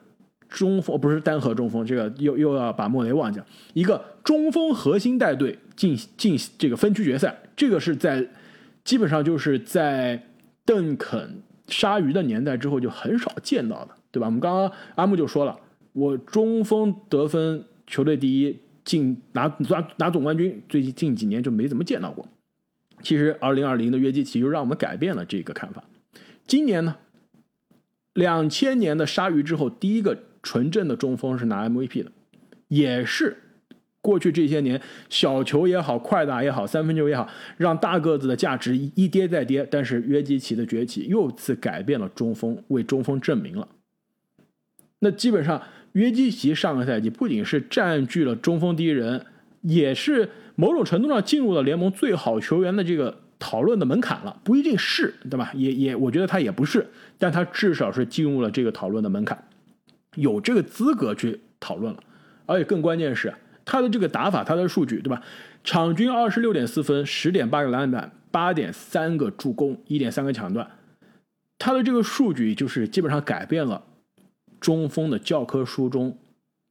[0.49, 3.39] 中锋，不是单核中锋，这个又又要把莫雷忘记，
[3.75, 8.27] 一个中锋核心带队进进这个分区决赛，这个是在
[8.83, 10.19] 基本上就是在
[10.65, 14.27] 邓肯、鲨鱼的年代之后就很少见到的，对吧？
[14.27, 15.59] 我们刚刚阿木就说了，
[15.93, 22.27] 我中锋得分球队第一，进拿拿拿总冠军，最近近几年就没怎么见到过。
[23.01, 25.83] 其实，二零二零的约基奇就让我们改变了这个看法。
[26.47, 26.95] 今年呢，
[28.13, 32.11] 两千年的鲨鱼之后，第一个纯正的中锋是拿 MVP 的，
[32.67, 33.37] 也是
[34.05, 34.79] 过去这些年
[35.09, 37.27] 小球也好，快打也好，三分球也好，
[37.57, 39.67] 让大个子的价值一跌再跌。
[39.71, 43.67] 但是约基奇的崛起又次改变了中锋，为中锋证明了。
[44.99, 45.59] 那基本上，
[45.93, 49.25] 约基奇上个赛季不仅是占据了中锋第一人，
[49.61, 54.39] 也是某种程度上进入了联盟最好球员的这个讨论的门槛了。
[54.43, 55.51] 不一定是，对吧？
[55.55, 56.85] 也也，我觉得他也不是，
[57.17, 59.43] 但他至少是进入了这个讨论的门槛，
[60.13, 61.99] 有这个资格去讨论了。
[62.47, 63.33] 而且更关键是，
[63.65, 65.21] 他的这个打法，他的数据，对吧？
[65.63, 70.69] 场均二十六点四分，十点八个篮板，八点三个助攻，一点三个抢断，
[71.57, 73.83] 他的这个数据就是基本上改变了
[74.59, 76.17] 中锋的教科书中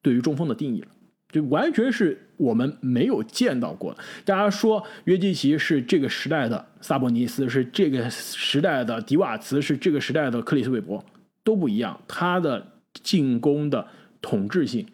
[0.01, 0.89] 对于中锋的定义了，
[1.33, 4.03] 就完全是我们没有见到过的。
[4.25, 11.05] 大家说约基奇是这个时代的萨博尼斯，是这个时代的迪瓦茨，是这个时代的克里斯韦伯，
[11.43, 12.01] 都不一样。
[12.07, 12.65] 他的
[13.03, 13.85] 进攻的
[14.23, 14.87] 统治性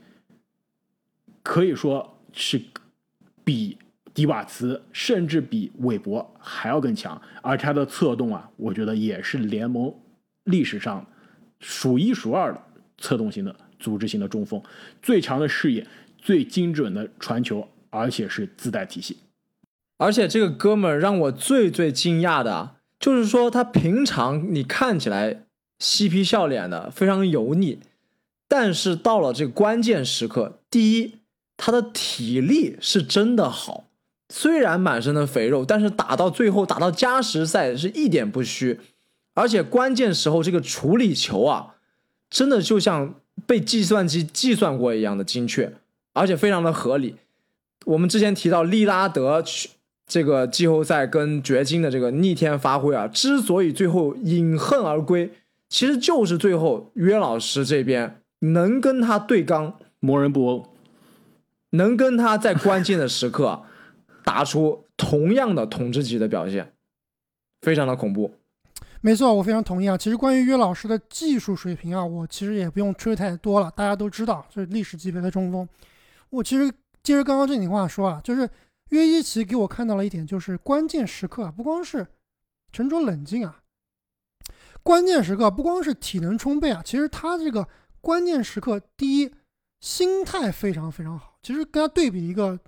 [1.43, 2.61] 可以说是
[3.45, 3.77] 比
[4.13, 9.95] 迪瓦茨甚至比韦伯还要更强，而他的策动啊，我觉得也是联盟
[10.45, 11.07] 历史上
[11.61, 12.63] 数一数二的
[12.99, 14.63] 策动型的组织型的中锋，
[15.01, 15.87] 最强的视野，
[16.19, 19.17] 最精准的传球，而且是自带体系。
[19.97, 25.45] 而且这个哥们儿让我最最惊讶的啊，就是说他平常你看起来
[25.79, 27.79] 嬉皮笑脸的，非常油腻，
[28.49, 31.20] 但是到了这关键时刻，第一，
[31.63, 33.85] 他的体力是真的好，
[34.31, 38.81] 虽然满身的肥肉，但是打到最后，打到加时赛是一点不虚，
[39.35, 41.75] 而且关键时候这个处理球啊，
[42.31, 43.15] 真的就像
[43.47, 45.75] 被计算机计算过一样的精确，
[46.15, 47.17] 而且非常的合理。
[47.85, 49.69] 我们之前提到利拉德去
[50.07, 55.31] 这个季后赛跟掘金的这个逆天发挥啊，之所以最后饮恨而归，
[55.69, 60.70] 其实就是最后约老师这边能跟他对刚，魔人布欧，
[61.71, 63.65] 能跟他在关键的时刻
[64.25, 66.75] 打出同样的统治级的表现，
[67.63, 68.35] 非常的恐怖。
[69.01, 69.97] 没错，我非常同意啊。
[69.97, 75.67] 其实关于约老师的技术水平啊，我其实也不用吹太多了，大家都知道这是历史级别的中锋。
[76.29, 76.71] 我其实
[77.03, 78.49] 接着刚刚这句话说啊，就是
[78.91, 82.07] 约基奇给我看到了一点，就是关键时刻啊，不光是
[82.73, 83.63] 沉着冷静啊，
[84.83, 87.67] 关键时刻不光是体能充沛啊，其实他这个
[88.03, 89.33] 关键时刻，第一
[89.81, 91.30] 心态非常非常好。
[91.43, 92.59] 其实跟他对比一个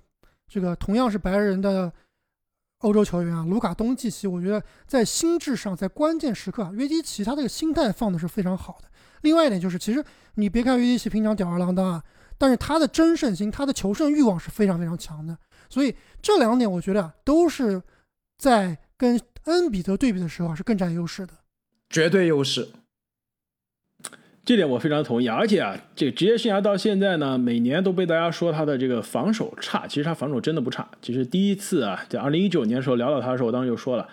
[0.47, 1.91] 这个同样是白人的
[2.79, 8.89] 欧洲球员啊，卢卡东契奇，我觉得在心智上，在关键时刻啊，约基奇他这个心态放的是非常好的。
[9.21, 10.03] 另外一点就是，其实
[10.35, 12.03] 你别看约基奇平常吊儿郎当啊，
[12.37, 15.37] 但是他的争胜心、他的求胜欲望是非常非常强的。
[15.69, 17.81] 所以这两点我觉得啊，都是
[18.37, 21.33] 在跟恩比德对比的时候啊是更占优势的。
[21.89, 22.69] 绝对优势。
[24.45, 30.85] 这点我非常同意，而且啊，这个职业生涯到现在呢，每年都被大家说他的这个防守差，其实他防守真的不差。
[31.01, 34.05] 其实第一次啊，在二零一九年的时候聊到他的时候，我当时就说了，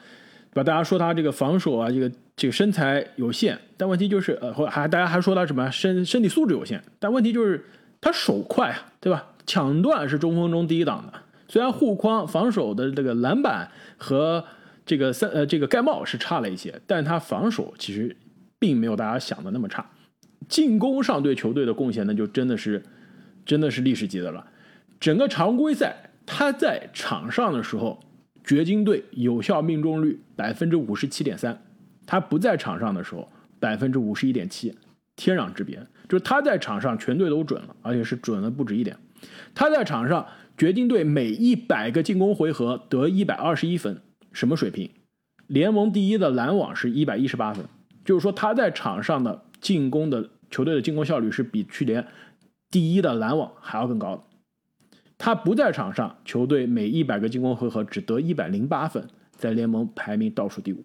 [0.53, 7.65] 把大家说他这个防守啊，这个这个身材有限，但问题就是呃，或还大家还说他什么身身体素质有限，但问题就是
[8.01, 9.27] 他手快啊，对吧？
[9.47, 11.19] 抢断是中锋中第一档的，
[11.49, 14.45] 虽然护框、防守的这个篮板和
[14.87, 18.17] 这个三呃这个盖帽是差了一些，但他防守其实
[18.61, 19.85] 并没有大家想的那么差。
[20.49, 22.83] 进攻上对球队的贡献，那就真的是，
[23.45, 24.47] 真的是历史级的了。
[24.99, 28.01] 整个常规赛他在场上的时候，
[28.45, 31.63] 掘金队有效命中率百分之五十七点三，
[32.07, 34.75] 他不在场上的时候，百分之五十一点七，
[35.17, 35.87] 天壤之别。
[36.09, 38.97] 就是他在场上全队都准了，而且是准了不止一点。
[39.55, 40.27] 他在场上，
[40.59, 44.01] 掘金队每一百个进攻回合得一百二十一分，
[44.33, 44.91] 什么水平？
[45.47, 47.65] 联盟第一的篮网是一百一十八分，
[48.05, 52.07] 就是说他在场上的进攻的球队的进攻效率是比去年
[52.71, 54.23] 第一的篮网还要更高的。
[55.19, 60.85] 他不在场上，球队每一百个进攻回合只得一百零八分，在联盟排名倒数第五。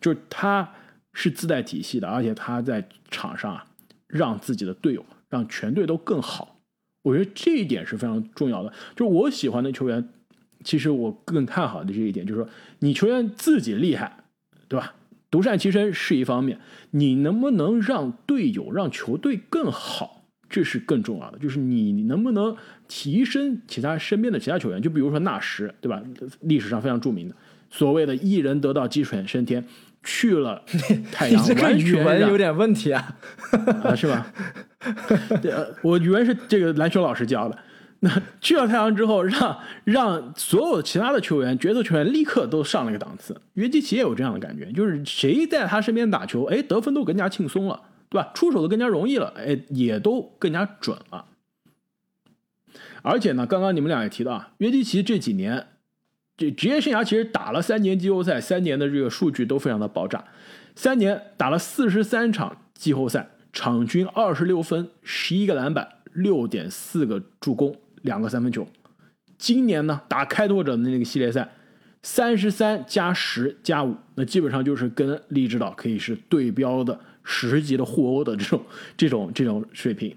[0.00, 0.72] 就是他
[1.12, 3.66] 是自带体系的，而且他在场上啊，
[4.06, 6.60] 让自己的队友、让全队都更好。
[7.02, 8.72] 我觉得这一点是非常重要的。
[8.94, 10.08] 就我喜欢的球员，
[10.62, 12.48] 其实我更看好的这一点，就是说
[12.78, 14.24] 你球员自己厉害，
[14.68, 14.94] 对吧？
[15.32, 16.60] 独善其身是一方面，
[16.92, 21.38] 你能不能让队友、让球队更好，这是更重要的。
[21.38, 22.56] 就是你能不能
[22.86, 26.00] 提升其他身边的其他球员，就比如说纳什，对吧？
[26.42, 27.34] 历史上非常著名的
[27.68, 29.64] 所谓的一人得道鸡犬升天。
[30.04, 30.60] 去了
[31.12, 33.16] 太阳， 你这个完全让语文有点问题啊。
[33.84, 34.26] 啊，是吧？
[35.40, 37.56] 对，呃我语文是这个篮球老师教的。
[38.04, 43.40] 那去了太阳之后，让让所有其他的球员、角色球员立刻都上了一个档次。
[43.54, 48.32] 约基奇也有这样的感觉，就是谁在他身边打球，哎，得分都更加轻松了，对吧？
[48.34, 51.26] 出手都更加容易了，哎，也都更加准了。
[53.02, 55.68] 而且呢，刚刚你们俩也提到啊，约基奇这几年
[56.36, 60.24] 这职业生涯其实打了三年季后赛，三年的这个数据都非常的爆炸。
[60.74, 68.66] 三年打了四十三场季后赛，场均二十六分、十一个篮板、六点四个助攻、两个三分球。
[69.38, 71.50] 今年呢，打开拓者的那个系列赛，
[72.02, 78.64] 三十三加十加五，那基本上就是跟利指导可以是对标的十级的互殴的这种
[78.96, 80.16] 这种这种水平。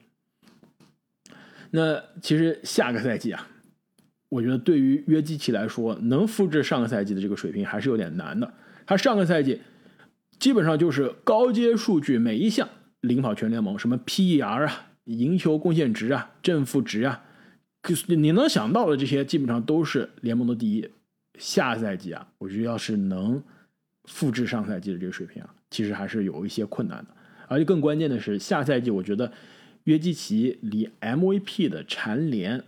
[1.71, 3.47] 那其实下个赛季啊，
[4.29, 8.53] 我觉得对于约基奇来说，能复制上个赛季的这个水平还是有点难的。
[8.85, 9.59] 他上个赛季
[10.39, 12.69] 基本上就是高阶数据每一项
[13.01, 17.24] 领跑全联盟，什么 PER 啊、赢球贡献值啊、正负值啊，
[18.07, 20.89] 你能想到的这些，基本上都是联盟的第一。
[21.37, 23.43] 下赛季啊，我觉得要是能
[24.05, 27.07] 复制上赛季的这个水平啊，其实还是有一些困难的。
[27.49, 29.29] 而且更关键的是，下赛季我觉得
[29.83, 32.63] 约基奇离 MVP 的蝉联，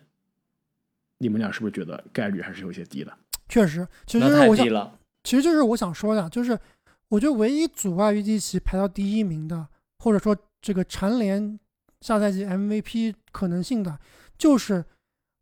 [1.19, 3.17] 你们俩是不是觉得概率还是有些低的？
[3.47, 4.99] 确实，其实我想，了。
[5.23, 6.59] 其实就是我想说的，就是
[7.07, 9.67] 我觉得唯一阻碍约基奇排到第一名的，
[9.99, 11.57] 或者说这个蝉联
[12.01, 13.97] 下赛季 MVP 可能性的，
[14.37, 14.83] 就是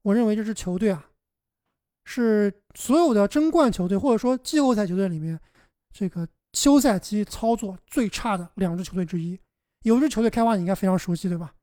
[0.06, 1.08] 我认为这支球队啊，
[2.06, 5.40] 是所有的争冠球队或者说季后赛球队里面，
[5.92, 9.40] 这个休赛期操作最差的两支球队之一。
[9.82, 11.54] 有一支球队开花你应该非常熟悉，对吧？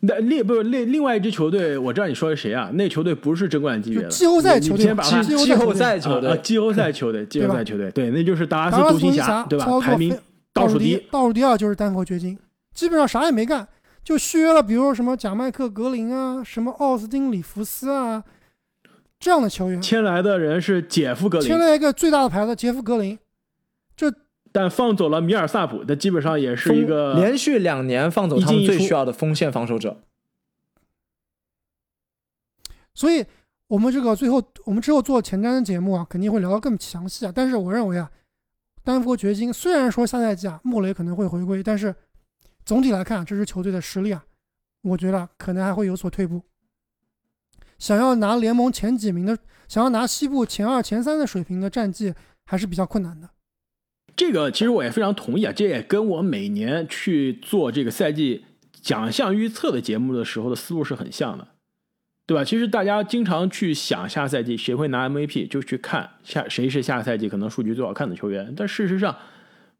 [0.00, 2.70] 那另不另另外一支球队，我知道你说的谁啊？
[2.74, 10.14] 那球队不是争冠级别的，就季后赛球队季后季后赛赛球队季后赛球队，季后 赛球队，对，那就是达拉斯独行侠对吧排名
[10.52, 12.38] 倒数第一，，倒数第二就是丹佛掘金，
[12.74, 13.66] 基本上啥也没干，
[14.08, 18.24] 就续约了，比如说什么贾麦克格林啊，什么奥斯汀里弗斯啊
[19.20, 23.18] 这样的球员，签来的人是杰夫格林签，了一个最大的牌子杰夫格林，
[23.94, 24.10] 这
[24.50, 29.98] 但放走了米尔萨普，那基本上也是一个连续两年放走他们最需要的锋线防守者。
[32.94, 33.26] 所以
[33.66, 37.32] 我们这个最后我们之后做前瞻的节目啊，肯定会聊得更详细啊。
[37.34, 38.10] 但是我认为啊，
[38.82, 41.94] 丹佛掘金虽然说下赛季啊穆雷可能会回归，但是
[42.68, 44.26] 总体来看这支球队的实力啊，
[44.82, 46.42] 我觉得可能还会有所退步。
[47.78, 52.12] 想要拿联盟前几名的，想要拿西部前二、前三的水平的战绩，
[52.44, 53.30] 还是比较困难的。
[54.14, 61.48] 这个其实我也非常同意啊，这也跟我每年去做这个赛季奖项预测的节目的时候的思路是很像的，
[62.26, 62.44] 对吧？
[62.44, 69.16] 其实大家经常去想下赛季谁会拿 MVP，就去看下谁是下赛季可能数据最好看的球员，但事实上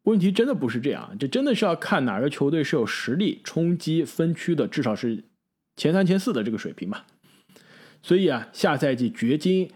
[0.03, 5.23] 问题真的不是这样，这真的是要看哪个球队是有实力冲击分区的，至少是
[5.75, 7.01] 前三、前四的这个水平嘛。
[8.01, 9.69] 所以啊，下赛季掘金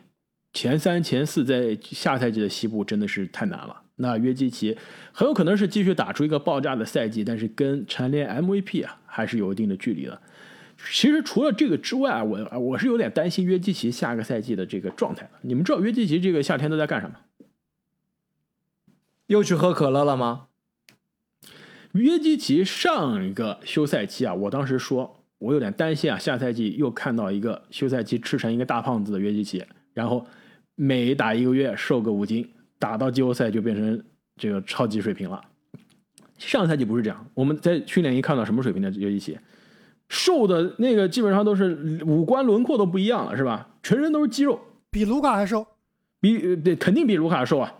[0.53, 3.81] 前三、前四在下赛季的西部真的是太难了。
[3.97, 4.75] 那约基奇
[5.11, 10.19] 很有可能是继续打出一个爆炸的赛季，但是跟蝉联 MVP 啊还是有一定的距离的。
[10.91, 15.31] 其实除了这个之外，我我是有点担心约基奇下个赛季的这个状态的。
[15.41, 17.15] 你们知道约基奇这个夏天都在干什么？
[19.27, 20.47] 又去喝可乐了吗？
[21.93, 29.63] 约基奇上一个休赛期啊，我当时说我有点担心啊，下赛季又看到一个休赛期吃成一个大胖子的约基奇，
[29.93, 30.25] 然后
[30.75, 34.03] 每打一个月瘦个五斤，打到季后赛就变成
[34.37, 35.39] 这个超级水平了。
[36.39, 39.37] 上赛季不是这样，我们在训练营看到什么水平的约基奇，
[40.09, 43.69] 瘦的那个基本上都是五官轮廓都不一样了，是吧？
[43.83, 44.59] 全身都是肌肉，
[44.89, 45.67] 比卢卡还瘦，
[46.19, 47.71] 比呃对肯定比卢卡瘦啊。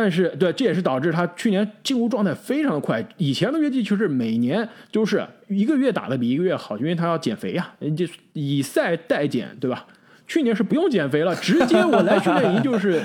[0.00, 3.04] 但是对，这也是导致他去年进入状态非常的快。
[3.16, 9.84] 以前的约基奇是每年就是一个月打的比一个月好，因为他要减肥呀，就以赛代减，对吧？
[10.28, 13.02] 去年是不用减肥了，直接我来训练营就是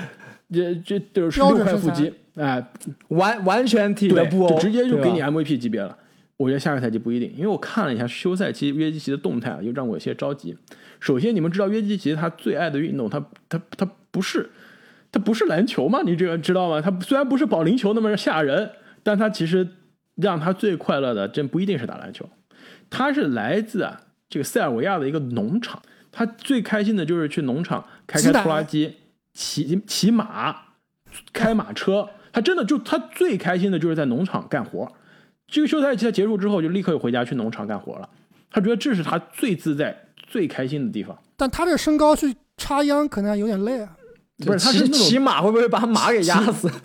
[0.52, 2.64] 这这都是六块腹肌，哎，
[3.08, 5.98] 完完全体的对，布欧，就直接就给你 MVP 级别了。
[6.36, 10.56] 我觉得下个赛季不一定，因为我看了一下休赛期约基奇的动态啊，又让我有些着急。
[11.00, 14.48] 首先，你们知道约基奇他最爱的运动，他他他不是
[15.14, 16.00] 他不是篮球吗？
[16.04, 16.80] 你这个知道吗？
[16.80, 18.72] 他虽然不是保龄球那么吓人，
[19.04, 19.64] 但他其实
[20.16, 22.28] 让他最快乐的，真不一定是打篮球。
[22.90, 28.96] 他是来自啊这个塞尔维亚的一个农场，他最开心的就是去农场开开拖拉机、
[29.32, 30.56] 骑骑马、
[31.32, 32.10] 开马车。
[32.32, 34.92] 他真的就他最开心的就是在农场干活。
[35.46, 38.10] 这个休赛期结束之后，就立刻又回家去农场干活了。
[38.50, 39.96] 他觉得这是他最自在、
[40.26, 41.16] 最开心的地方。
[41.36, 43.96] 但他这身高去插秧可能还有点累啊。
[44.38, 46.70] 不是，他是骑骑马会不会把马给压死？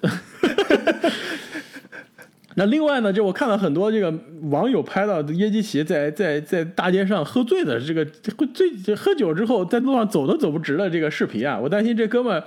[2.55, 4.13] 那另外呢，就我看了很多这个
[4.49, 8.05] 网友拍到耶基奇在在在大街上喝醉的这个
[8.37, 12.43] 喝醉这喝酒之后在路上走都走不直的这个视频啊，我担心这哥们儿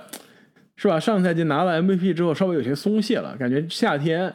[0.75, 0.99] 是吧？
[0.99, 4.31] 上赛季拿了 MVP 之后稍微有些松懈了，感觉夏天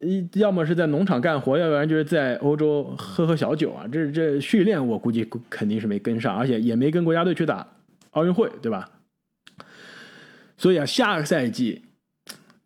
[0.00, 3.84] 一要么是在农场干活，要不然就是在欧洲喝喝小酒啊。
[3.92, 7.66] 这这训练我估计肯定是没跟上，而且也没跟国家队去打
[8.12, 8.88] 奥运会，对吧？
[10.60, 11.80] 所以啊，下个赛季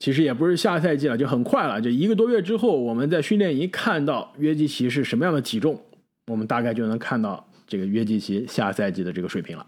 [0.01, 5.81] 其实也不是下个赛季了，就很快了，就一个多月之后，我们在训练营看到约基奇是什么样的体重，
[6.27, 9.65] 我们大概就能看到这个约基奇下赛季的这个水平了。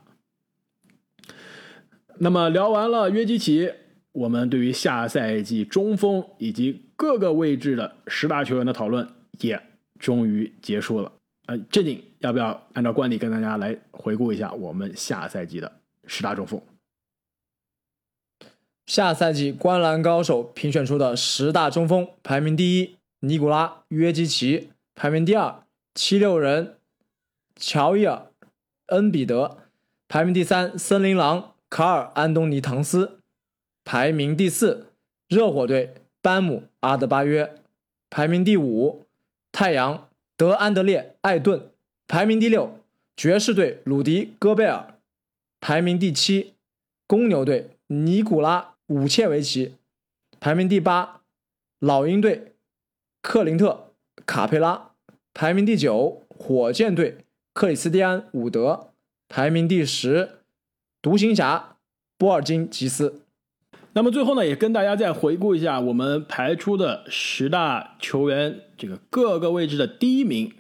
[2.18, 3.70] 那么聊完了约基奇，
[4.11, 9.07] 我们对于下赛季中锋以及各个位置的十大球员的讨论
[9.39, 9.62] 也
[10.01, 11.12] 终于结束了。
[11.47, 15.70] 呃，正经要不要按照惯例跟大家来回顾一下我们下赛季的
[16.09, 16.61] 十大中锋？
[18.97, 25.62] 下赛季观澜高手评选出的十大中锋，排名第一尼古拉约基奇，排名第二
[25.94, 26.76] 七六人
[27.57, 28.28] 乔伊尔
[28.86, 29.59] 恩比德，
[30.09, 33.18] 排名第三森林狼卡尔安东尼唐斯，
[33.84, 34.86] 排名第四
[35.28, 35.92] 热火队
[36.22, 37.55] 班姆阿德巴约，
[38.09, 39.05] 排名第五
[39.53, 41.68] 太阳德安德烈艾顿，
[42.09, 42.78] 排名第六
[43.14, 44.94] 爵士队鲁迪戈贝尔，
[45.61, 46.55] 排名第七
[47.07, 49.74] 公牛队尼古拉武切维奇，
[50.39, 51.22] 排名第八；
[51.80, 52.55] 老鹰队
[53.20, 53.93] 克林特
[54.24, 54.93] 卡佩拉，
[55.34, 58.93] 排名第九；火箭队克里斯蒂安伍德，
[59.28, 60.43] 排名第十；
[61.03, 61.78] 独行侠
[62.16, 63.22] 波尔津吉斯。
[63.95, 70.53] 那么最后呢，也跟大家再回顾一下我们排出的十大球员这个各个位置的第一名。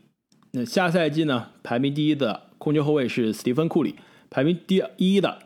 [0.50, 3.94] 那下赛季呢，排名第一的控球后卫是斯蒂芬库里，
[4.30, 5.38] 排名第一的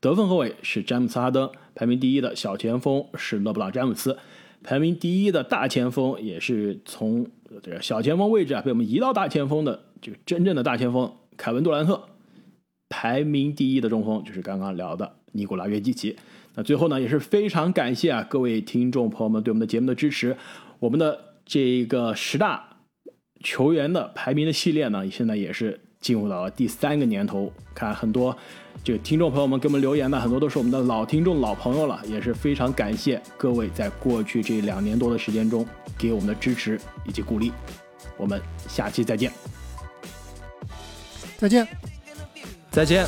[0.00, 4.18] 得分后卫是詹姆斯哈登，排名第一的小前锋是勒布朗詹姆斯，
[4.62, 7.26] 排名第一的大前锋也是从
[7.62, 12.08] 这个小前锋位置啊被我们移到大前锋的这个真正的大前锋凯文杜兰特，
[12.88, 16.16] 排名第一的中锋就是刚刚聊的尼古拉约基奇。
[16.54, 20.36] 那最后呢，也是非常感谢啊各位听众朋友们对我们的节目的支持。
[20.78, 22.78] 我们的这个十大
[23.44, 27.52] 球员的排名的系列呢，现在也是进入到了第三个年头。
[27.74, 28.36] 看很多
[28.84, 37.52] 这个听众朋友们给我们留言的，很多都是我们的老听众、老朋友了，也是非常感谢各位在过去这两年多的时间中给我们的支持以及鼓励。
[38.16, 39.32] 我们下期再见。
[41.38, 41.66] 再见。
[42.70, 43.06] 再见。